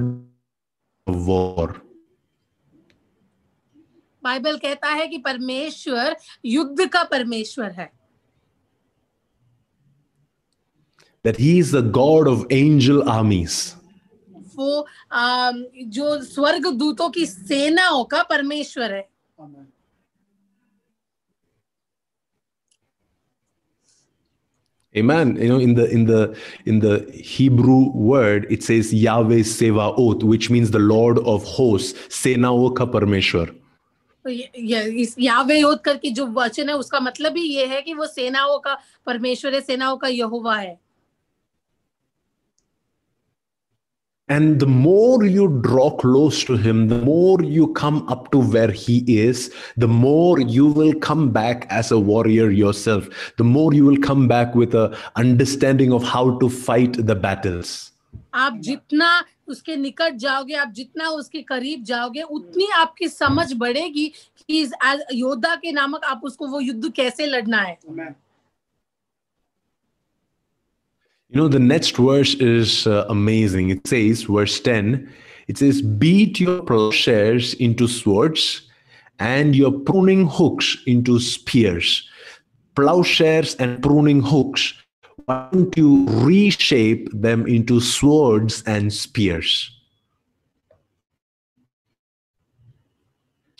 [1.08, 1.82] of war.
[4.24, 6.16] Bible कहता है कि परमेश्वर
[6.46, 7.92] युद्ध का परमेश्वर है।
[11.26, 13.76] That He is the God of angel armies.
[14.56, 14.86] वो
[15.96, 19.08] जो स्वर्ग दूतों की सेनाओं का परमेश्वर है
[24.96, 25.36] Amen.
[25.36, 30.50] You know, in the in the in the Hebrew word, it says Yahweh Sevaot, which
[30.50, 33.50] means the Lord of hosts, Senao ka Parmeshwar.
[34.26, 37.94] तो ये, ये इस यावे करके जो वचन है उसका मतलब ही ये है कि
[37.94, 40.80] वो सेनाओं का परमेश्वर है सेनाओं का यहोवा है
[44.29, 48.71] And the more you draw close to him, the more you come up to where
[48.71, 53.09] he is, the more you will come back as a warrior yourself.
[53.39, 57.91] The more you will come back with a understanding of how to fight the battles.
[58.35, 59.09] आप जितना
[59.49, 64.07] उसके निकट जाओगे आप जितना उसके करीब जाओगे उतनी आपकी समझ बढ़ेगी
[64.39, 67.79] कि इस as योद्धा के नामक आप उसको वो युद्ध कैसे लड़ना है
[71.30, 73.70] You know, the next verse is uh, amazing.
[73.70, 75.12] It says, verse 10,
[75.48, 78.70] it says, Beat your plowshares into swords
[79.20, 82.08] and your pruning hooks into spears.
[82.76, 84.74] Plowshares and pruning hooks,
[85.26, 89.72] why don't you reshape them into swords and spears?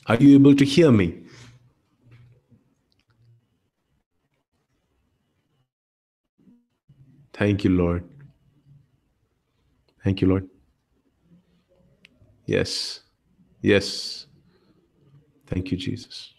[0.08, 1.25] Are you able to hear me?
[7.36, 8.04] Thank you, Lord.
[10.02, 10.48] Thank you, Lord.
[12.46, 13.02] Yes.
[13.62, 14.28] Yes.
[15.46, 16.34] Thank you, Jesus.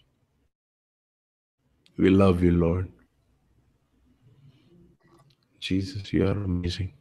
[1.99, 2.91] We love you, Lord.
[5.59, 6.93] Jesus, you are amazing.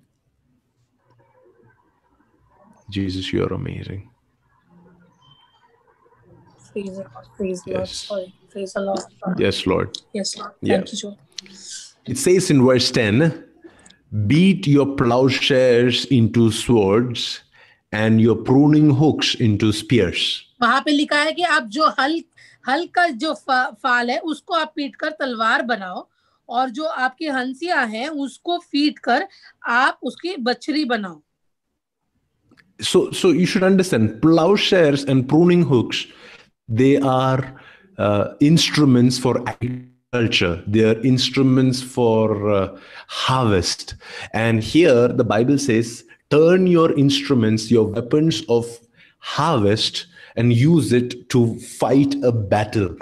[2.90, 4.10] Jesus, you are amazing.
[6.72, 7.92] Praise the Lord, praise Lord, Yes.
[7.92, 9.00] sorry, praise the Lord.
[9.38, 9.98] Yes, Lord.
[10.12, 10.52] Yes, Lord.
[10.60, 10.76] Yeah.
[10.76, 11.18] Thank you, Joe.
[12.06, 13.45] It says in verse 10
[14.27, 17.41] beat your plowshares into swords
[17.91, 20.45] and your pruning hooks into spears.
[20.61, 22.21] वहां पे लिखा है कि आप जो हल
[22.69, 26.07] हल का जो फा, फाल है उसको आप पीट कर तलवार बनाओ
[26.49, 29.27] और जो आपकी हंसियां हैं उसको फीट कर
[29.79, 31.21] आप उसकी बछरी बनाओ
[32.79, 36.07] So, so you should understand plowshares and pruning hooks,
[36.67, 37.61] they are
[37.97, 39.91] uh, instruments for agriculture.
[40.24, 43.94] They are instruments for uh, harvest.
[44.32, 48.66] And here the Bible says, turn your instruments, your weapons of
[49.20, 50.06] harvest,
[50.36, 52.96] and use it to fight a battle.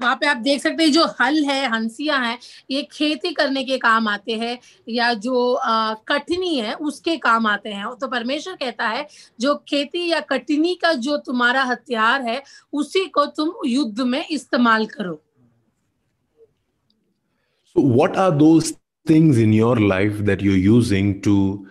[0.00, 2.36] वहाँ पे आप देख सकते हैं जो हल है हंसिया है
[2.70, 4.58] ये खेती करने के काम आते हैं
[4.88, 9.06] या जो अ, कटनी है उसके काम आते हैं तो परमेश्वर कहता है
[9.40, 14.86] जो खेती या कटनी का जो तुम्हारा हथियार है उसी को तुम युद्ध में इस्तेमाल
[14.86, 15.20] करो
[17.74, 18.72] So, what are those
[19.06, 21.68] things in your life that you're using to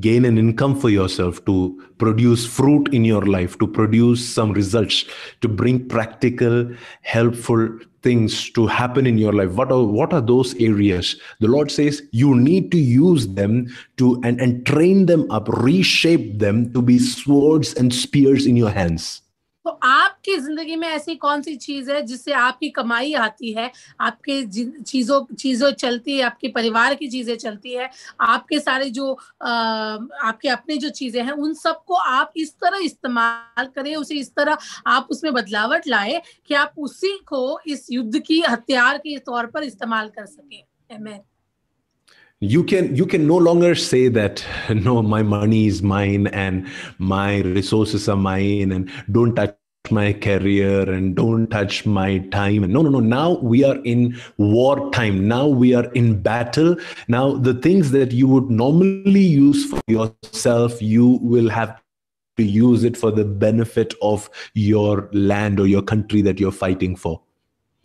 [0.00, 5.04] gain an income for yourself, to produce fruit in your life, to produce some results,
[5.42, 6.70] to bring practical,
[7.02, 9.52] helpful things to happen in your life?
[9.52, 11.16] What are what are those areas?
[11.40, 13.68] The Lord says you need to use them
[13.98, 18.70] to and, and train them up, reshape them to be swords and spears in your
[18.70, 19.20] hands.
[20.28, 23.70] आपकी ज़िंदगी में ऐसी कौन सी चीज़ है जिससे आपकी कमाई आती है
[24.00, 24.42] आपके
[24.82, 27.88] चीज़ों चीज़ों चलती है आपके परिवार की चीज़ें चलती है
[28.20, 33.66] आपके सारे जो अ, आपके अपने जो चीज़ें हैं उन सबको आप इस तरह इस्तेमाल
[33.76, 38.40] करें उसे इस तरह आप उसमें बदलावट लाए कि आप उसी को इस युद्ध की
[38.48, 40.64] हथियार के तौर पर इस्तेमाल कर सके।
[42.42, 44.40] You can you can no longer say that
[44.86, 46.66] no my money is mine and
[47.12, 49.54] my resources are mine and don't touch
[49.90, 52.64] my career and don't touch my time.
[52.64, 53.00] And no no no.
[53.00, 55.26] Now we are in war time.
[55.28, 56.76] Now we are in battle.
[57.08, 61.80] Now the things that you would normally use for yourself you will have
[62.36, 66.94] to use it for the benefit of your land or your country that you're fighting
[66.94, 67.22] for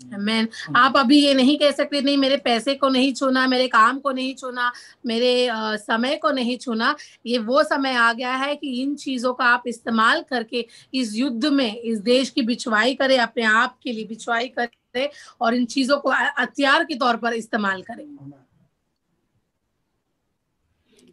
[0.05, 3.99] man आप अभी ये नहीं कह सकते नहीं मेरे पैसे को नहीं छूना मेरे काम
[3.99, 4.71] को नहीं छूना
[5.05, 6.95] मेरे अ, समय को नहीं छूना।
[7.25, 11.45] ये वो समय आ गया है कि इन चीज़ों का आप इस्तेमाल करके इस युद्ध
[11.45, 15.09] में इस देश की बिछवाई करें अपने आप के लिए बिछवाई करें
[15.41, 18.05] और इन चीज़ों को हथियार के तौर पर इस्तेमाल करें।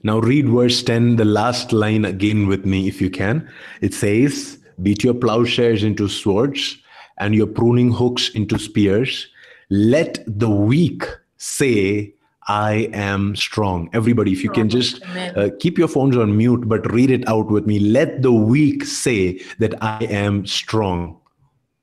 [0.04, 3.48] Now read verse 10, the last line again with me, if you can.
[3.80, 6.78] It says, Beat your plowshares into swords
[7.17, 9.27] and your pruning hooks into spears.
[9.69, 11.05] Let the weak
[11.37, 12.13] say,
[12.47, 13.89] I am strong.
[13.93, 15.37] Everybody, if you can just Amen.
[15.37, 17.79] uh, keep your phones on mute, but read it out with me.
[17.79, 21.19] Let the weak say that I am strong.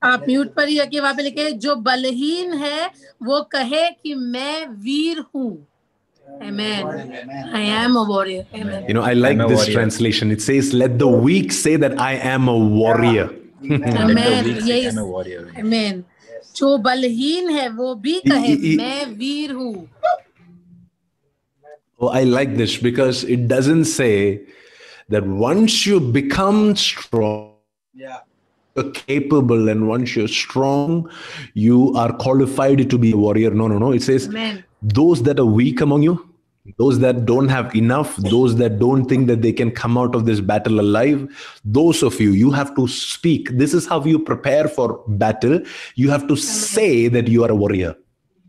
[0.04, 2.86] आप mute पर ही आके वहां पे लिखे जो बलहीन है
[3.22, 5.66] वो कहे कि मैं वीर हूँ
[6.42, 6.86] Amen.
[7.52, 8.46] I am a warrior.
[8.54, 8.84] Amen.
[8.88, 9.72] You know, I like I'm a this warrior.
[9.74, 10.30] translation.
[10.30, 13.24] It says, Let the weak say that I am a warrior.
[13.24, 14.44] Let the Amen.
[14.44, 14.92] weak say, Yes.
[14.94, 15.52] I'm a warrior.
[15.58, 16.04] Amen.
[16.56, 19.88] जो बलहीन है वो भी कहे I- I- मैं वीर हूँ
[22.02, 24.40] Oh, I like this because it doesn't say
[25.10, 27.52] that once you become strong,
[27.94, 28.20] Yeah.
[28.74, 31.10] you're capable, and once you're strong,
[31.52, 33.50] you are qualified to be a warrior.
[33.50, 33.92] No, no, no.
[33.92, 34.64] It says Amen.
[35.00, 36.14] those that are weak among you,
[36.77, 40.25] those that don't have enough, those that don't think that they can come out of
[40.25, 41.27] this battle alive,
[41.63, 43.49] those of you, you have to speak.
[43.51, 45.61] This is how you prepare for battle.
[45.95, 47.95] You have to say that you are a warrior.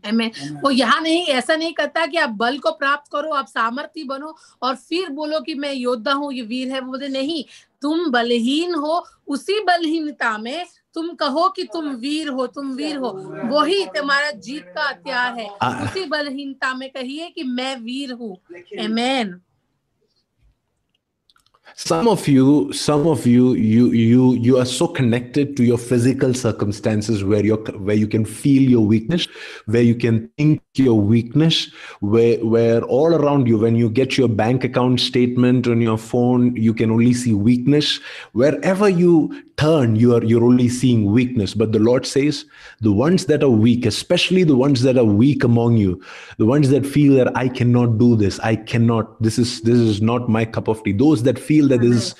[0.03, 0.31] Amen.
[0.63, 4.35] वो यहाँ नहीं ऐसा नहीं करता कि आप बल को प्राप्त करो आप सामर्थ्य बनो
[4.63, 7.43] और फिर बोलो कि मैं योद्धा हूँ ये वीर है वो बोलते नहीं
[7.81, 9.03] तुम बलहीन हो
[9.35, 10.65] उसी बलहीनता में
[10.97, 13.09] तुम कहो कि तुम वीर हो तुम वीर हो
[13.53, 15.49] वही तुम्हारा जीत का हथियार है
[15.87, 18.37] उसी बलहीनता में कहिए कि मैं वीर हूँ
[18.85, 19.35] Amen.
[21.75, 26.33] some of you some of you you you you are so connected to your physical
[26.33, 27.55] circumstances where you
[27.89, 29.27] where you can feel your weakness
[29.65, 31.69] where you can think your weakness
[31.99, 36.55] where where all around you when you get your bank account statement on your phone
[36.55, 37.99] you can only see weakness
[38.33, 39.13] wherever you
[39.57, 41.53] turn you are you're only seeing weakness.
[41.53, 42.45] But the lord says
[42.81, 46.01] the ones that are weak especially the ones that are weak among you
[46.37, 50.01] the ones that feel that i cannot do this i cannot this is this is
[50.01, 50.91] not my cup of tea.
[50.91, 52.15] Those that feel that this is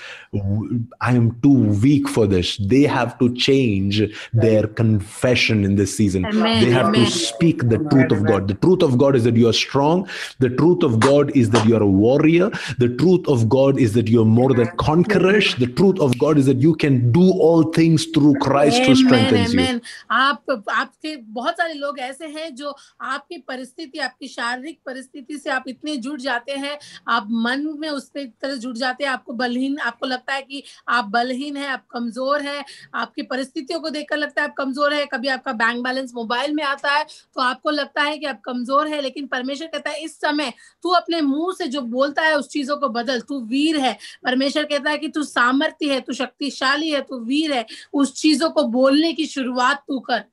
[1.02, 4.02] i am too weak for this they have to change
[4.34, 6.26] their confession in this season.
[6.26, 7.06] Amen, they have amen.
[7.06, 8.48] to speak the truth of god.
[8.48, 10.08] The truth of god is that you are strong.
[10.40, 12.50] The truth of god is that you are a warrior.
[12.80, 15.56] The truth of god is that you are more than conquerors.
[15.56, 19.54] The truth of god is that you can do all things through christ who strengthens
[19.54, 19.82] you amen.
[20.12, 25.64] आप आपके बहुत सारे लोग ऐसे हैं जो आपकी परिस्थिति आपकी शारीरिक परिस्थिति से आप
[25.68, 30.06] इतने जुड़ जाते हैं आप मन में उस तरह जुड़ जाते हैं आपको बलहीन आपको
[30.06, 32.64] लगता है कि आप बलहीन है आप कमज़ोर है
[32.96, 36.64] आपकी परिस्थितियों को देखकर लगता है आप कमज़ोर है कभी आपका बैंक बैलेंस मोबाइल में
[36.64, 40.20] आता है तो आपको लगता है कि आप कमज़ोर है लेकिन परमेश्वर कहता है इस
[40.22, 40.54] समय
[40.84, 44.64] तू अपने मुँह से जो बोलता है उस चीज़ों को बदल तू वीर है परमेश्वर
[44.64, 48.64] कहता है कि तू सामर्थ्य है तू शक्तिशाली है तू वीर है उस चीज़ों को
[48.76, 50.24] बोलने की शुरुआत तू कर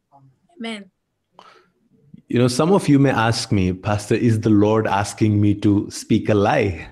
[0.57, 0.85] Amen.
[2.29, 5.73] you know some of you may ask me pastor is the lord asking me to
[5.91, 6.91] speak a lie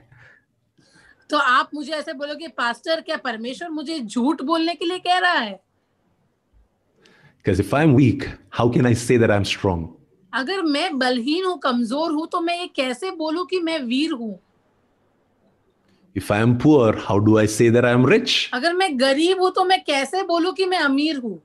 [1.30, 5.38] तो आप मुझे ऐसे बोलोगे पास्टर क्या परमेश्वर मुझे झूठ बोलने के लिए कह रहा
[5.38, 5.59] है
[7.45, 9.88] Because if I'm weak, how can I say that I'm strong?
[10.32, 14.38] अगर मैं बलहीन हूँ कमज़ोर हूँ तो मैं ये कैसे बोलूँ कि मैं वीर हूँ
[16.17, 19.41] if I am poor how do I say that I am rich अगर मैं गरीब
[19.41, 21.41] हूँ तो मैं कैसे बोलूँ कि मैं अमीर हूँ?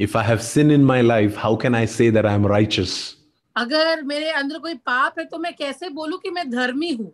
[0.00, 2.94] If I have sin in my life how can I say that I M righteous
[3.56, 7.12] अगर मेरे अंदर कोई पाप है तो मैं कैसे बोलूँ कि मैं धर्मी हूँ?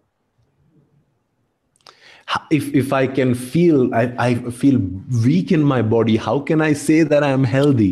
[2.56, 4.76] If if i can feel i i feel
[5.24, 7.90] weak in my body how can i say that i am healthy?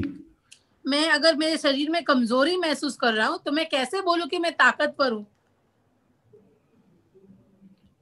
[0.85, 4.39] मैं अगर मेरे शरीर में कमज़ोरी महसूस कर रहा हूँ तो मैं कैसे बोलूँ कि
[4.39, 5.27] मैं ताकत पर हूँ?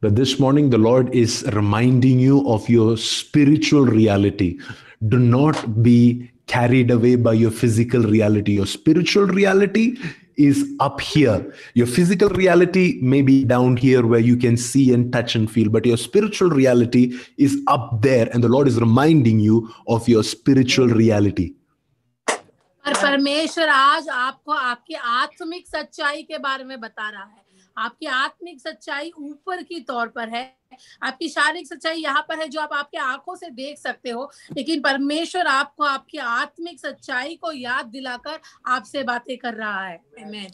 [0.05, 4.59] But this morning, the Lord is reminding you of your spiritual reality.
[5.07, 8.53] Do not be carried away by your physical reality.
[8.53, 9.97] Your spiritual reality
[10.37, 11.53] is up here.
[11.75, 15.69] Your physical reality may be down here where you can see and touch and feel,
[15.69, 18.27] but your spiritual reality is up there.
[18.33, 21.53] And the Lord is reminding you of your spiritual reality.
[22.85, 27.44] पर परमेश्वर आज आपको आपकी आत्मिक सच्चाई के बारे में बता रहा है
[27.78, 30.44] आपकी आत्मिक सच्चाई ऊपर की तौर पर है।
[31.02, 34.80] आपकी शारीरिक सच्चाई यहाँ पर है जो आप आपके आँखों से देख सकते हो। लेकिन
[34.80, 40.00] परमेश्वर आपको आपकी आत्मिक सच्चाई को याद दिलाकर आपसे बातें कर रहा है।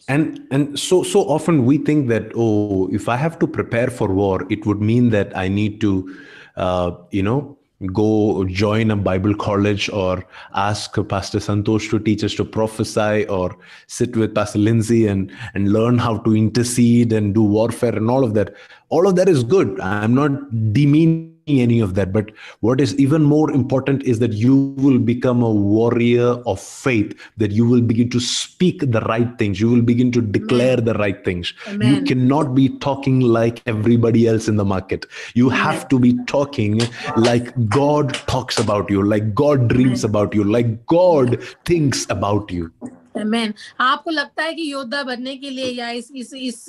[0.08, 4.46] And so so often we think that oh, if I have to prepare for war,
[4.50, 6.14] it would mean that I need to,
[6.56, 10.24] uh, you know, go join a Bible college or
[10.55, 13.57] ask Pastor Santosh to teach us to prophesy or
[13.87, 18.24] sit with Pastor Lindsay and and learn how to intercede and do warfare and all
[18.24, 18.55] of that.
[18.89, 19.80] All of that is good.
[19.80, 22.12] I'm not demeaning any of that.
[22.12, 22.30] But
[22.61, 27.53] what is even more important is that you will become a warrior of faith that
[27.53, 29.61] you will begin to speak the right things.
[29.61, 31.53] You will begin to declare the right things.
[31.80, 35.07] You cannot be talking like everybody else in the market.
[35.34, 36.80] You have to be talking
[37.16, 42.72] like god talks about you like god dreams about you like god thinks about you
[43.14, 43.52] Amen.
[43.80, 46.66] आपको लगता है कि योद्धा बनने के लिए या इस इस इस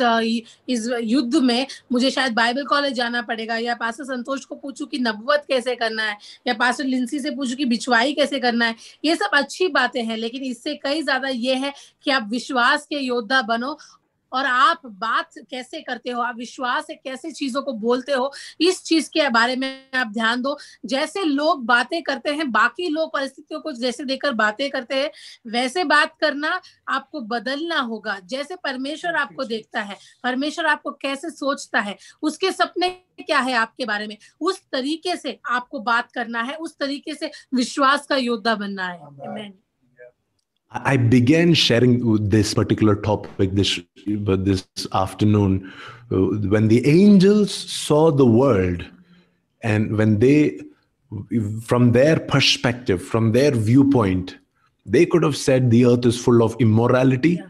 [0.70, 4.98] इस युद्ध में मुझे शायद बाइबल कॉलेज जाना पड़ेगा या पास्टर संतोष को पूछूँ कि
[5.00, 6.18] नबुवत कैसे करना है
[6.48, 8.76] या पास्टर लिंसी से पूछूँ कि बिछवाई कैसे करना है,
[9.06, 11.74] ये सब अच्छी बातें हैं, लेकिन इससे कई ज़्यादा ये है
[12.04, 13.78] कि आप विश्वास के योद्धा बनो
[14.34, 16.22] और आप बात कैसे करते हो?
[16.22, 18.32] आप विश्वास से कैसे चीज़ों को बोलते हो?
[18.62, 23.14] इस चीज़ के बारे में आप ध्यान दो। जैसे लोग बातें करते हैं बाकी लोग
[23.14, 25.12] परिस्थितियों को जैसे देखकर बातें करते हैं
[25.48, 31.80] वैसे बात करना आपको बदलना होगा। जैसे परमेश्वर आपको देखता है परमेश्वर आपको कैसे सोचता
[31.80, 34.18] है उसके सपने क्या है आपके बारे में?
[34.42, 39.00] उस तरीके से आपको बात करना है उस तरीके से विश्वास का योद्धा बनना है।
[39.00, 39.63] Amen.
[40.74, 45.72] I began sharing this particular topic this this afternoon
[46.12, 46.18] uh,
[46.50, 48.84] when the angels saw the world
[49.62, 50.60] and when they
[51.62, 54.38] from their perspective from their viewpoint
[54.86, 57.48] they could have said the earth is full of immorality Yeah.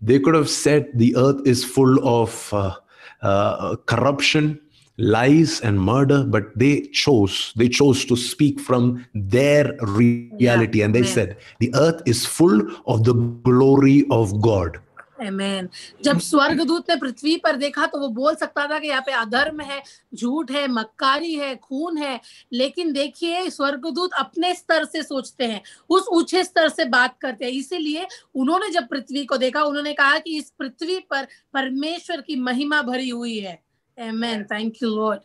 [0.00, 2.74] they could have said the earth is full of uh,
[3.22, 4.60] uh, corruption
[4.98, 10.84] lies and murder but they chose they chose to speak from their reality yeah.
[10.84, 11.04] and they Amen.
[11.04, 14.78] said the earth is full of the glory of god
[15.20, 15.68] Amen.
[16.04, 19.60] जब स्वर्गदूत ने पृथ्वी पर देखा तो वो बोल सकता था कि यहाँ पे अधर्म
[19.60, 19.82] है
[20.14, 22.20] झूठ है मक्कारी है खून है
[22.52, 27.52] लेकिन देखिए स्वर्गदूत अपने स्तर से सोचते हैं उस ऊँचे स्तर से बात करते हैं
[27.52, 32.82] इसीलिए उन्होंने जब पृथ्वी को देखा उन्होंने कहा कि इस पृथ्वी पर परमेश्वर की महिमा
[32.82, 33.60] भरी हुई है
[33.98, 34.46] Amen.
[34.48, 35.20] Thank you, Lord.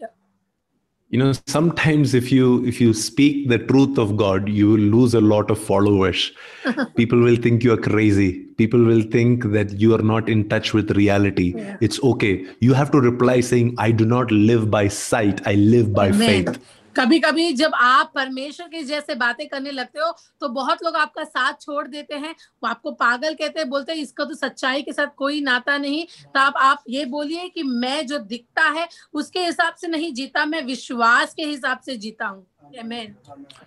[1.15, 5.13] you know sometimes if you if you speak the truth of god you will lose
[5.19, 6.23] a lot of followers
[6.97, 8.25] people will think you are crazy
[8.61, 11.77] people will think that you are not in touch with reality Yeah.
[11.87, 12.33] it's okay
[12.67, 16.27] you have to reply saying i do not live by sight i live by Amen.
[16.31, 16.59] faith
[16.97, 21.23] कभी कभी जब आप परमेश्वर के जैसे बातें करने लगते हो तो बहुत लोग आपका
[21.23, 24.93] साथ छोड़ देते हैं। वो आपको पागल कहते हैं, बोलते हैं, इसका तो सच्चाई के
[24.93, 29.45] साथ कोई नाता नहीं। तो आप आप ये बोलिए कि मैं जो दिखता है, उसके
[29.45, 32.45] हिसाब से नहीं जीता, मैं विश्वास के हिसाब से जीता हूँ।
[32.75, 33.15] Amen.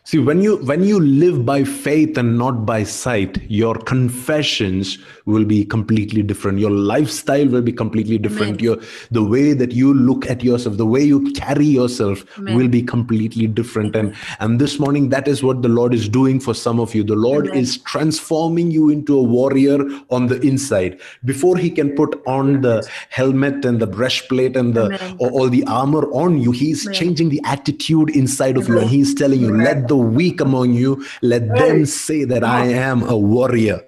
[0.04, 5.44] See, when you when you live by faith and not by sight, your confessions will
[5.44, 6.58] be completely different.
[6.58, 8.60] Your lifestyle will be completely different.
[8.60, 8.64] Amen.
[8.64, 8.78] Your
[9.10, 12.56] the way that you look at yourself, the way you carry yourself Amen.
[12.56, 13.96] will be completely different.
[13.96, 17.02] And and this morning, that is what the Lord is doing for some of you.
[17.02, 17.58] The Lord Amen.
[17.58, 19.78] is transforming you into a warrior
[20.10, 21.00] on the inside.
[21.24, 24.86] Before He can put on the helmet and the breastplate and the
[25.18, 29.41] or, all the armor on you, He's changing the attitude inside of you, He's telling
[29.41, 33.81] you, "Let the weak among you, let them say that I am a warrior."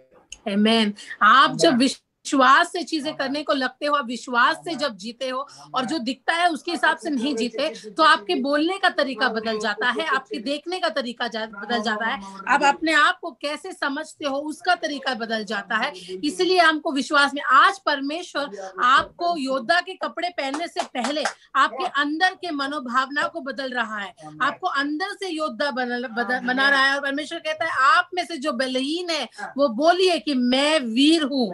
[0.48, 0.94] Amen.
[1.22, 1.78] आप जब
[2.25, 5.99] विश्वास से चीज़ें करने को लगते हो, आप विश्वास से जब जीते हो और जो
[6.01, 10.07] दिखता है उसके हिसाब से नहीं जीते तो आपके बोलने का तरीका बदल जाता है,
[10.07, 14.75] आपके देखने का तरीका बदल जाता है। आप अपने आप को कैसे समझते हो, उसका
[14.77, 20.69] तरीका बदल जाता है। इसलिए हमको विश्वास में, आज परमेश्वर आपको योद्धा के कपड़े पहनने
[20.69, 21.25] से पहले
[21.57, 26.95] आपके अंदर के मनोभावना को बदल रहा है। आपको अंदर से योद्धा बना रहा है
[26.95, 29.29] और परमेश्वर कहता है, आप में से जो बलहीन है,
[29.59, 31.51] वो बोलिए कि मैं वीर हूँ।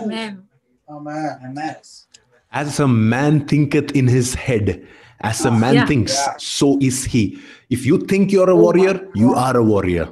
[0.00, 0.42] Amen.
[0.88, 1.38] Amen.
[1.44, 1.76] Amen.
[2.52, 4.86] As a man thinketh in his head,
[5.20, 5.86] as a man Yeah.
[5.86, 7.38] thinks, so is he.
[7.68, 10.06] If you think you're a warrior, you are a warrior.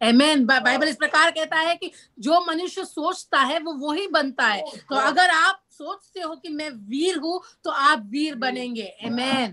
[0.00, 0.46] Amen.
[0.46, 1.90] बा- बाइबल इस प्रकार कहता है कि
[2.26, 6.70] जो मनुष्य सोचता है वो वही बनता है तो अगर आप सोचते हो कि मैं
[6.88, 9.52] वीर हूँ तो आप वीर बनेंगे Amen.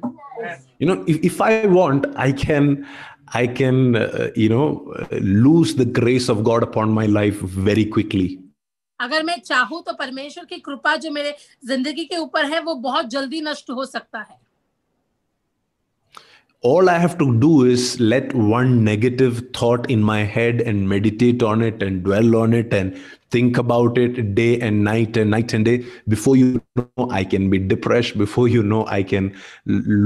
[0.79, 2.85] You know, if, if I want, I can,
[3.33, 7.39] I can, uh, you know, uh, lose the grace of God upon my life
[7.69, 8.39] very quickly.
[9.02, 11.34] अगर मैं चाहूँ तो परमेश्वर की कृपा जो मेरे
[11.66, 14.40] ज़िंदगी के ऊपर है वो बहुत जल्दी नष्ट हो सकता है
[16.70, 21.42] All I have to do is let one negative thought in my head and meditate
[21.42, 23.00] on it and dwell on it and
[23.32, 25.84] think about it day and night and night and day.
[26.06, 28.16] Before you know, I can be depressed.
[28.16, 29.34] Before you know, I can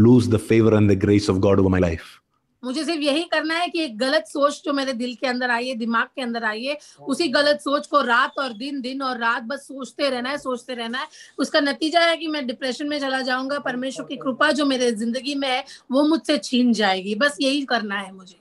[0.07, 2.21] lose the favor and the grace of God over my life.
[2.63, 5.69] मुझे सिर्फ़ यही करना है कि एक गलत सोच जो मेरे दिल के अंदर आई
[5.69, 9.19] है दिमाग के अंदर आई है उसी गलत सोच को रात और दिन दिन और
[9.19, 11.07] रात बस सोचते रहना है सोचते रहना है।
[11.39, 15.35] उसका नतीजा है कि मैं डिप्रेशन में चला जाऊँगा परमेश्वर की कृपा जो मेरे ज़िंदगी
[15.35, 18.39] में है वो मुझसे छीन जाएगी। बस यही करना है मुझे।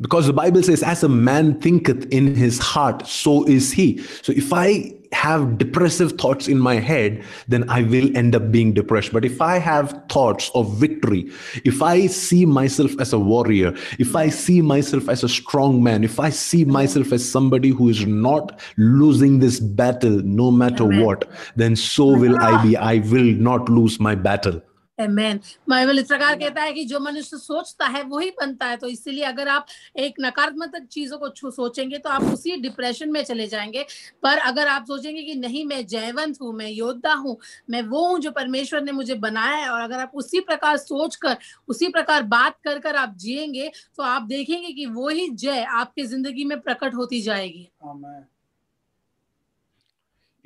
[0.00, 3.98] Because the Bible says, as a man thinketh in his heart, so is he.
[3.98, 8.74] So if I have depressive thoughts in my head, then I will end up being
[8.74, 9.12] depressed.
[9.12, 11.30] But if I have thoughts of victory,
[11.64, 16.04] if I see myself as a warrior, if I see myself as a strong man,
[16.04, 21.30] if I see myself as somebody who is not losing this battle no matter what,
[21.54, 22.76] then so will I be.
[22.76, 24.60] I will not lose my battle.
[24.98, 25.38] Amen.
[25.68, 29.24] Bible इस प्रकार कहता है कि जो मनुष्य सोचता है वही बनता है। तो इसीलिए
[29.24, 29.66] अगर आप
[29.98, 33.84] एक नकारात्मक चीज़ों को सोचेंगे तो आप उसी डिप्रेशन में चले जाएँगे।
[34.22, 37.36] पर अगर आप सोचेंगे कि नहीं मैं जयवंत हूँ मैं योद्धा हूँ
[37.70, 41.16] मैं वो हूँ जो परमेश्वर ने मुझे बनाया है और अगर आप उसी प्रकार सोच
[41.16, 41.36] कर
[41.68, 46.04] उसी प्रकार बात कर कर आप जिएँगे तो आप देखेंगे कि वो ही जय आपके
[46.04, 47.68] ज़िंदगी में प्रकट होती जाएगी।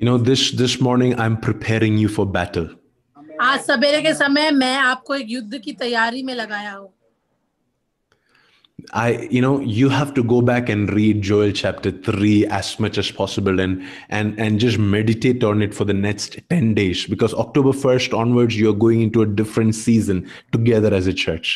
[0.01, 2.69] You know, this this morning I'm preparing you for battle.
[3.41, 6.89] आज सवेरे के समय मैं आपको एक युद्ध की तैयारी में लगाया हूँ
[8.99, 12.97] I, you know, you have to go back and read Joel chapter three as much
[13.01, 13.83] as possible and
[14.19, 18.57] and and just meditate on it for the next 10 days because October 1st onwards,
[18.61, 20.23] you're going into a different season
[20.57, 21.53] together as a church.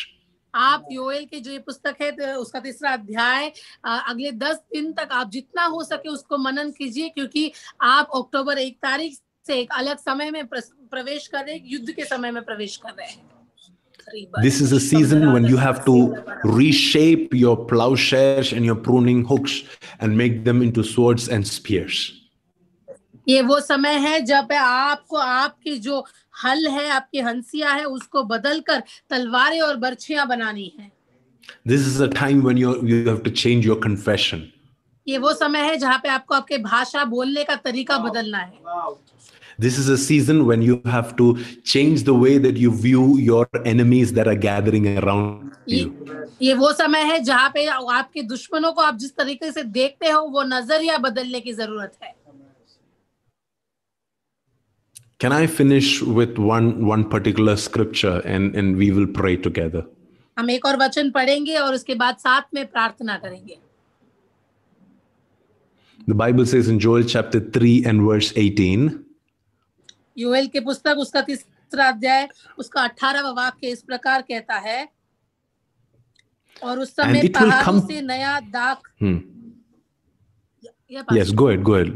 [0.54, 3.48] आप योएल की जो ये पुस्तक है तो उसका तीसरा अध्याय
[3.84, 7.50] अ, अगले दस दिन तक आप जितना हो सके उसको मनन कीजिए क्योंकि
[7.94, 10.46] आप अक्टूबर एक तारीख से एक अलग समय में
[10.90, 13.24] प्रवेश कर रहे हैं युद्ध के समय में प्रवेश कर रहे हैं
[14.42, 15.94] This is a season when you have to
[16.44, 19.56] reshape your plowshares and your pruning hooks
[20.00, 21.96] and make them into swords and spears.
[23.28, 26.04] ये वो समय है जब आपको आपकी जो
[26.44, 30.90] हल है आपकी हंसिया है उसको बदल कर तलवारें और बर्छियाँ बनानी है
[31.64, 34.46] This is a time when you you have to change your confession.
[35.06, 38.58] ये वो समय है जहाँ पे आपको आपके भाषा बोलने का तरीका बदलना है
[39.59, 43.47] This is a season when you have to change the way that you view your
[43.65, 46.11] enemies that are gathering around ये you.
[46.41, 50.21] ये वो समय है जहाँ पे आपके दुश्मनों को आप जिस तरीके से देखते हो
[50.35, 52.13] वो नजरिया बदलने की जरूरत है
[55.19, 59.83] Can I finish with one one particular scripture and, and we will pray together?
[60.37, 63.57] हम एक और वचन पढ़ेंगे और उसके बाद साथ में प्रार्थना करेंगे
[66.07, 69.04] The Bible says in Joel chapter 3 and verse 18,
[70.16, 72.28] यूएल की पुस्तक उसका तीसरा अध्याय
[72.58, 74.88] उसका अठारहवा वाक्य इस प्रकार कहता है
[76.62, 78.40] और उस समय पहाड़ों come- से नया
[79.02, 79.18] hmm,
[81.34, 81.92] go ahead, go ahead.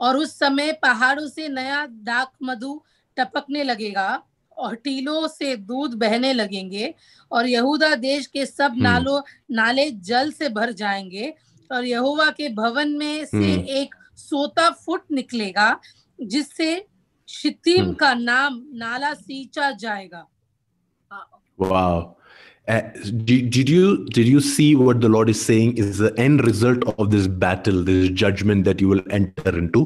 [0.00, 2.80] और उस समय पहाड़ों से नया दाख मधु
[3.16, 4.22] टपकने लगेगा
[4.56, 6.94] और टीलों से दूध बहने लगेंगे
[7.32, 9.20] और यहूदा देश के सब हम्म। नालों
[9.50, 11.34] नाले जल से भर जाएँगे
[11.70, 15.80] और यहोवा के भवन में से हम्म। एक सोता फुट निकलेगा
[16.18, 16.86] जिससे
[17.28, 20.24] शितीम हम्म। का नाम नाला सींचा जाएगा
[21.58, 22.16] Wow.
[22.68, 22.82] Uh,
[23.24, 26.84] did, did you did you see what the Lord is saying is the end result
[26.92, 29.82] of this battle, this judgment that you will enter into?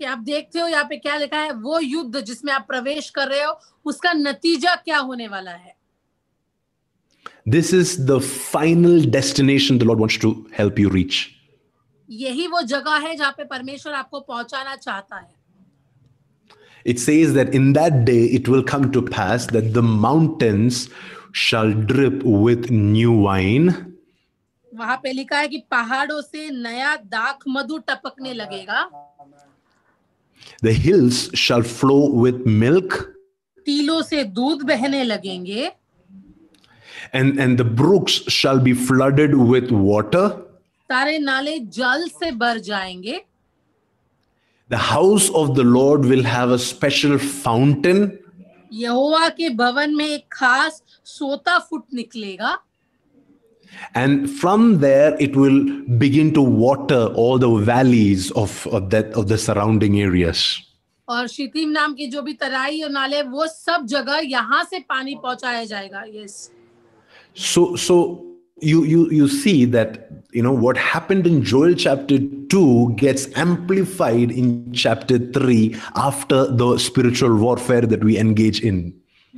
[0.00, 3.28] कि आप देखते हो यहाँ पे क्या लिखा है वो युद्ध जिसमें आप प्रवेश कर
[3.28, 5.74] रहे हो उसका नतीजा क्या होने वाला है
[7.46, 11.20] This is the final destination the Lord wants to help you reach.
[12.08, 15.39] यही वो जगह है जहाँ पे परमेश्वर आपको पहुंचाना चाहता है
[16.85, 20.89] It says that in that day it will come to pass that the mountains
[21.31, 23.73] shall drip with new wine,
[24.71, 28.89] वहां पे लिखा है कि पहाड़ों से नया दाख मधु टपकने लगेगा
[30.61, 33.07] the hills shall flow with milk,
[33.65, 35.71] टीलों से दूध बहने लगेंगे
[37.13, 40.27] and, and the brooks shall be flooded with water.
[40.91, 43.21] सारे नाले जल से भर जाएंगे
[44.69, 48.11] The house of the Lord will have a special fountain,
[48.73, 52.57] यहोवा के भवन में एक खास सोता फुट निकलेगा
[53.93, 55.59] and from there it will
[55.97, 60.61] begin to water all the valleys of, of that of the surrounding areas.
[61.09, 65.15] और शितिम नाम की जो भी तराई और नाले वो सब जगह यहाँ से पानी
[65.23, 66.49] पहुंचाया जाएगा yes
[67.35, 68.28] So so
[68.62, 74.30] you you you see that you know what happened in Joel chapter 2 gets amplified
[74.30, 78.92] in chapter 3 after the spiritual warfare that we engage in.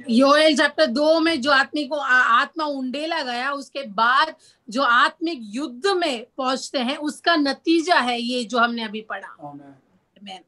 [0.08, 4.34] योएल चैप्टर दो में जो आत्मिक को आत्मा उंडेला गया उसके बाद
[4.70, 9.36] जो आत्मिक युद्ध में पहुँचते हैं उसका नतीजा है ये जो हमने अभी पढ़ा
[10.16, 10.40] Amen.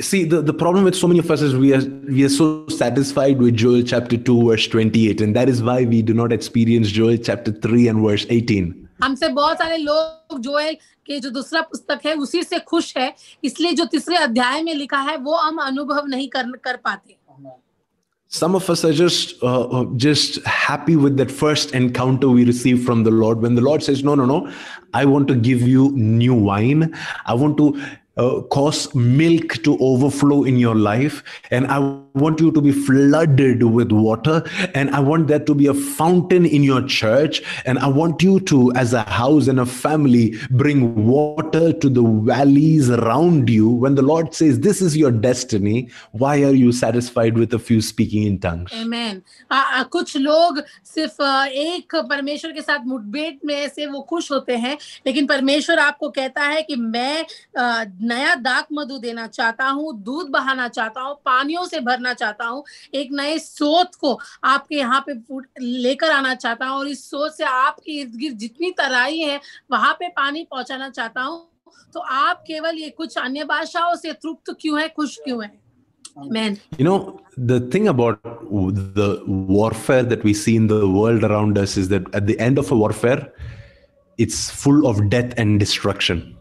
[0.00, 2.66] See, the, the problem with so many of us is we are we are so
[2.68, 6.90] satisfied with Joel chapter 2, verse 28, and that is why we do not experience
[6.90, 8.88] Joel chapter 3 and verse 18.
[9.02, 10.74] हमसे बहुत सारे लोग Joel
[11.06, 13.12] के जो दूसरा पुस्तक है उसी से खुश है
[13.44, 17.16] इसलिए जो तीसरे अध्याय में लिखा है वो हम अनुभव नहीं कर कर पाते
[18.32, 22.84] Some of us are just uh, uh, just happy with that first encounter we receive
[22.84, 23.40] from the Lord.
[23.44, 24.36] When the Lord says, "No, no, no,
[24.94, 26.84] I want to give you new wine.
[27.26, 27.66] I want to
[28.16, 31.78] uh, cause milk to overflow in your life, and I
[32.14, 34.42] want you to be flooded with water,
[34.74, 38.40] and I want there to be a fountain in your church, and I want you
[38.40, 43.94] to, as a house and a family, bring water to the valleys around you." When
[43.94, 48.24] the Lord says, "This is your destiny," why are you satisfied with a few speaking
[48.24, 48.72] in tongues?
[48.82, 49.22] Amen.
[49.50, 54.30] आ, आ, कुछ लोग सिर्फ आ, एक परमेश्वर के साथ मुठभेड़ में से वो खुश
[54.32, 54.76] होते हैं
[55.06, 57.24] लेकिन परमेश्वर आपको कहता है कि मैं
[57.58, 62.45] आ, नया दाक मधु देना चाहता हूँ दूध बहाना चाहता हूँ पानियों से भरना चाहता
[62.45, 62.63] हूँ
[62.93, 65.13] एक नए सोच को आपके यहाँ पे
[65.61, 69.39] लेकर आना चाहता हूँ और इस सोच से आपके इर्द गिर्द जितनी तराई है
[69.71, 71.43] वहाँ पे पानी पहुंचाना चाहता हूँ
[71.93, 75.51] तो आप केवल ये कुछ अन्य भाषाओं से तृप्त क्यों है खुश क्यों है
[76.17, 76.57] Amen.
[76.77, 81.75] You know, the thing about the warfare that we see in the world around us
[81.75, 83.33] is that at the end of a warfare,
[84.19, 86.34] it's full of death and destruction.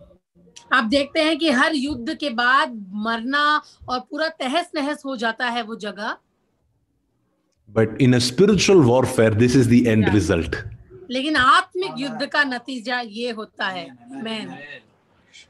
[0.75, 2.73] आप देखते हैं कि हर युद्ध के बाद
[3.07, 3.47] मरना
[3.89, 6.17] और पूरा तहस नहस हो जाता है वो जगह
[7.77, 10.09] But in a spiritual warfare, this is the end
[11.11, 13.87] लेकिन आत्मिक युद्ध का नतीजा ये होता है
[14.25, 14.55] man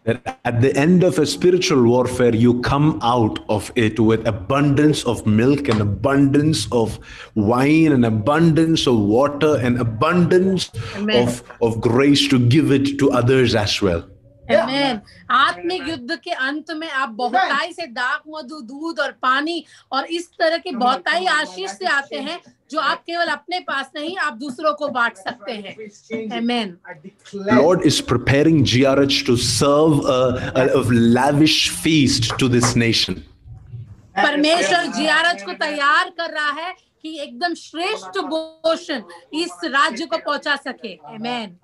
[0.04, 5.02] That at the end of a spiritual warfare, you come out of it with abundance
[5.04, 6.98] of milk and abundance of
[7.34, 11.28] wine and abundance of water and abundance Amen.
[11.28, 14.04] of, of grace to give it to others as well.
[14.50, 15.00] Amen.
[15.30, 20.28] आत्मिक युद्ध के अंत में आप बहुताई से दाक मधु दूध और पानी और इस
[20.40, 22.38] तरह के बहुताई आशीष से आते हैं
[22.70, 25.76] जो आप केवल अपने पास नहीं आप दूसरों को बांट सकते हैं
[26.40, 26.76] Amen.
[27.34, 30.82] Lord is preparing GRH to serve a, a, a
[31.18, 33.22] lavish feast to this nation.
[34.16, 36.72] परमेश्वर जियारज को तैयार कर रहा है
[37.02, 39.02] कि एकदम श्रेष्ठ भोजन
[39.34, 41.56] इस राज्य को पहुँचा सके Amen.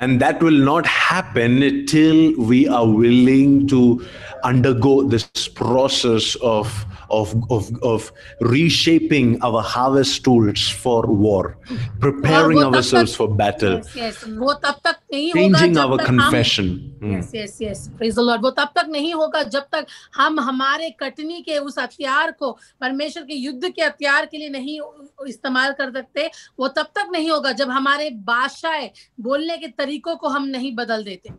[0.00, 4.04] And that will not happen till we are willing to
[4.44, 8.12] undergo this process of, of, of, of
[8.42, 11.56] reshaping our harvest tools for war,
[11.98, 14.24] preparing वो तब ourselves तक- for battle, Yes, yes.
[14.42, 16.67] वो तब तक नहीं Changing होगा जब तक हम confession.
[17.03, 17.15] Hmm.
[17.17, 19.85] Yes yes yes praise the Lord वो तब तक नहीं होगा जब तक
[20.15, 22.51] हम हमारे कटनी के उस हथियार को
[22.81, 24.79] परमेश्वर के युद्ध के हथियार के लिए नहीं
[25.27, 26.29] इस्तेमाल कर सकते
[26.59, 31.03] वो तब तक नहीं होगा जब हमारे भाषाएँ बोलने के तरीकों को हम नहीं बदल
[31.03, 31.29] देते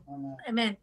[0.51, 0.75] Amen.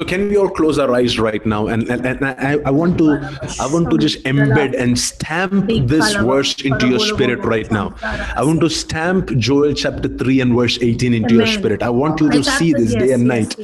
[0.00, 1.66] So can we all close our eyes right now?
[1.66, 3.14] And, and, and I, I want to
[3.60, 7.96] I want to just embed and stamp this verse into your spirit right now.
[8.00, 11.58] I want to stamp Joel chapter 3 and verse 18 into your Amen.
[11.58, 11.82] spirit.
[11.82, 13.56] I want you to see this day and night.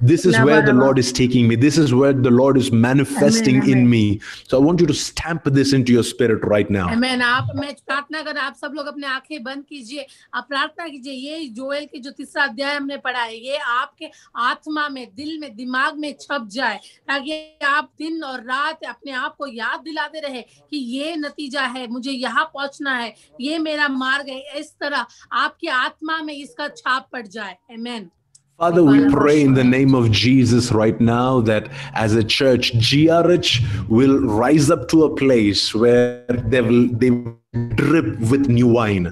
[0.00, 1.54] This is where the Lord is taking me.
[1.54, 3.90] This is where the Lord is manifesting Amen, in amen.
[3.90, 4.20] me.
[4.48, 6.88] So I want you to stamp this into your spirit right now.
[6.88, 7.22] Amen.
[7.22, 11.46] आप मैं प्रार्थना कर आप सब लोग अपने आंखें बंद कीजिए आप प्रार्थना कीजिए ये
[11.60, 14.10] जोएल के जो तीसरा अध्याय हमने पढ़ा है ये आपके
[14.50, 15.70] आत्मा में दिल में दिमाग Amen.
[15.97, 16.77] में छप जाए
[17.07, 21.87] ताकि आप दिन और रात अपने आप को याद दिलाते रहे कि ये नतीजा है
[21.91, 25.05] मुझे यहाँ पहुँचना है ये मेरा मार्ग है इस तरह
[25.43, 28.11] आपकी आत्मा में इसका छाप पड़ जाए Amen.
[28.59, 33.89] Father, we pray in the name of Jesus right now that as a church, GRH
[33.89, 37.39] will rise up to a place where they will they will
[37.75, 39.07] drip with new wine.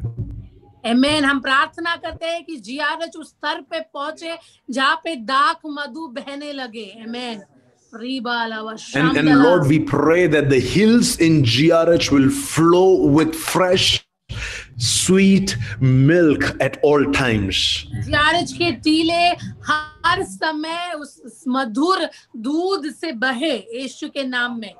[0.83, 1.23] Amen.
[1.25, 4.37] हम प्रार्थना करते हैं कि जियारच उस स्तर पे पहुँचे
[4.71, 7.41] जहाँ पे दाख मधु बहने लगे Amen.
[7.91, 14.05] And, and Lord, we pray that the hills in GRH will flow with fresh,
[14.77, 17.55] sweet milk at all times.
[18.05, 19.23] जियारच के टीले
[19.69, 22.05] हर समय उस मधुर
[22.37, 24.73] दूध से बहे यीशु के नाम में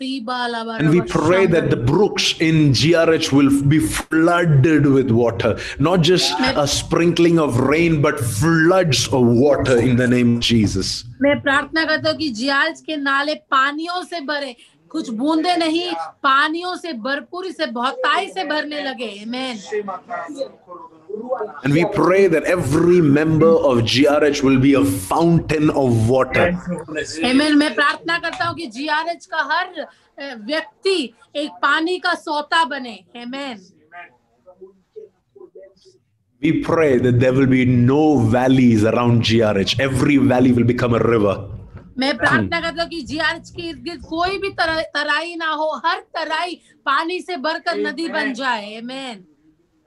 [0.00, 6.34] And we pray that the brooks in GRH will be flooded with water, not just
[6.40, 11.04] a sprinkling of rain, but floods of water in the name of Jesus.
[11.22, 14.56] मैं प्रार्थना करता हूँ कि जियारच के नाले पानियों से भरे
[14.90, 15.92] कुछ बूंदे नहीं
[16.22, 19.56] पानियों से भरपूरी से बहुताई से भरने लगे Amen.
[21.63, 26.47] And we pray that every member of GRH will be a fountain of water.
[27.23, 27.57] Amen.
[27.57, 29.87] मैं प्रार्थना करता हूँ कि GRH का हर
[30.45, 30.97] व्यक्ति
[31.35, 33.59] एक पानी का सोता बने Amen.
[36.41, 39.79] We pray that there will be no valleys around GRH.
[39.79, 41.35] Every valley will become a river.
[41.99, 45.99] मैं प्रार्थना करता हूँ कि जीआरएच के इर्द गिर्द कोई भी तराई ना हो हर
[46.15, 49.25] तराई पानी से भरकर नदी बन जाए Amen.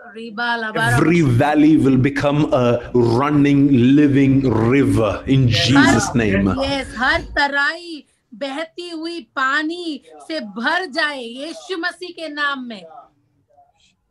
[0.06, 6.46] Every valley will become a running, living river in Jesus' name.
[6.56, 8.06] Yes, har tarai
[8.36, 12.84] behti hui pani se bhar jaye Yeshu Masih ke naam mein.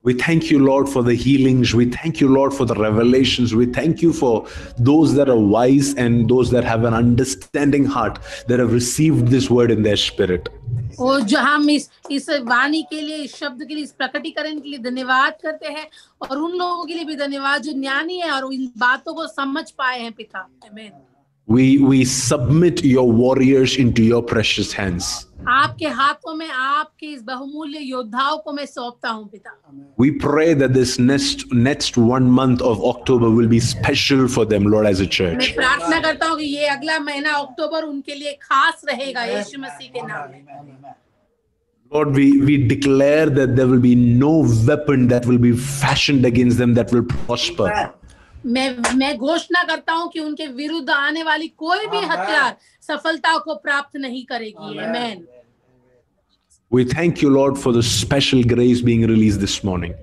[0.02, 1.74] We thank you, Lord, for the healings.
[1.76, 3.54] We thank you, Lord, for the revelations.
[3.54, 4.48] We thank you for
[4.78, 9.50] those that are wise and those that have an understanding heart that have received this
[9.50, 10.48] word in their spirit.
[11.02, 14.70] और जो हम इस इस वाणी के लिए, इस शब्द के लिए, इस प्रकटीकरण के
[14.70, 15.88] लिए धन्यवाद करते हैं
[16.22, 19.72] और उन लोगों के लिए भी धन्यवाद जो ज्ञानी है और इन बातों को समझ
[19.72, 21.09] पाए हैं पिता Amen.
[21.49, 25.27] We, we submit your warriors into your precious hands.
[25.49, 29.51] आपके हाथों में आपके इस बहुमूल्य योद्धाओं को मैं सौंपता हूँ पिता
[29.99, 34.65] We pray that this next next one month of October will be special for them,
[34.65, 35.55] Lord, as a मैं church.
[35.57, 40.07] प्रार्थना करता हूँ कि ये अगला महीना अक्टूबर उनके लिए खास रहेगा यीशु मसीह के
[40.07, 40.95] नाम में
[41.93, 44.31] Lord, we, we declare that there will be no
[44.67, 47.93] weapon that will be fashioned against them that will prosper.
[48.46, 52.58] मैं मैं घोषणा करता हूँ कि उनके विरुद्ध आने वाली कोई भी हाँ, हथियार हाँ।
[52.88, 55.26] सफलता को प्राप्त नहीं करेगी। Man
[56.72, 59.94] we thank you Lord for the special grace being release this morning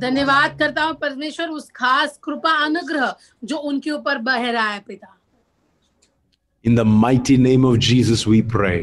[0.00, 3.14] धन्यवाद करता हूँ परमेश्वर उस खास कृपा अनुग्रह
[3.44, 5.16] जो उनके ऊपर बह रहा है पिता।
[6.64, 8.78] In the mighty name of Jesus we pray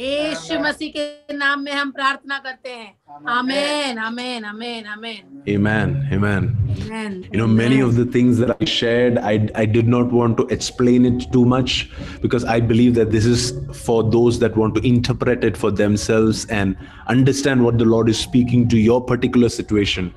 [0.00, 5.94] यीशु मसीह के नाम में हम प्रार्थना करते हैं आमेन आमेन आमेन आमेन Amen.
[6.12, 6.48] Amen.
[6.82, 10.36] Amen You know, many of the things that I shared, I, I did not want
[10.36, 11.90] to explain it too much
[12.20, 13.54] because I believe that this is
[13.84, 16.76] for those that want to interpret it for themselves and
[17.06, 20.14] understand what the Lord is speaking to your particular situation.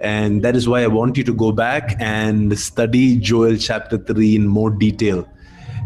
[0.00, 4.36] And that is why I want you to go back and study Joel chapter 3
[4.36, 5.26] in more detail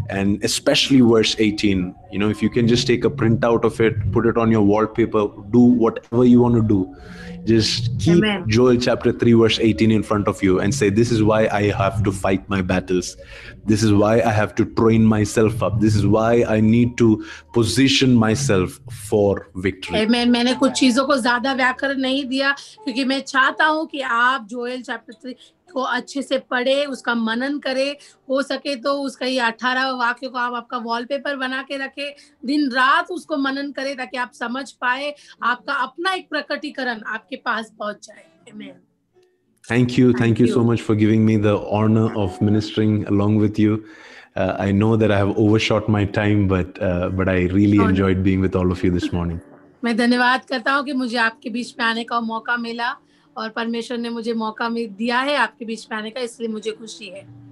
[0.09, 4.11] and especially verse 18 you know if you can just take a printout of it
[4.11, 6.95] put it on your wallpaper do whatever you want to do
[7.45, 8.43] just keep Amen.
[8.47, 11.63] joel chapter 3 verse 18 in front of you and say this is why i
[11.81, 13.15] have to fight my battles
[13.65, 17.23] this is why i have to train myself up this is why i need to
[17.53, 18.79] position myself
[19.09, 22.51] for victory मैं मैंने कुछ चीजों को ज्यादा व्याकरण नहीं दिया
[22.83, 25.35] क्योंकि मैं चाहता हूँ कि आप जोएल चैप्टर थ्री
[25.74, 27.88] को अच्छे से पढ़े उसका मनन करे
[28.30, 32.08] हो सके तो उसका ये अठारह वाक्य को आप आपका वॉलपेपर बना के रखे
[32.46, 37.72] दिन रात उसको मनन करे ताकि आप समझ पाए आपका अपना एक प्रकटीकरण आपके पास
[37.78, 38.72] पहुँच जाए।
[39.64, 43.60] Thank you thank you so much for giving me the honour of ministering along with
[43.60, 43.78] you
[44.38, 46.78] I know that I have overshot my time but
[47.16, 49.40] but I really enjoyed being with all of you this morning
[49.84, 52.94] मैं धन्यवाद करता हूँ कि मुझे आपके बीच में आने का मौका मिला।
[53.36, 57.08] और परमेश्वर ने मुझे मौका दिया है आपके बीच में आने का, इसलिए मुझे खुशी
[57.08, 57.44] है।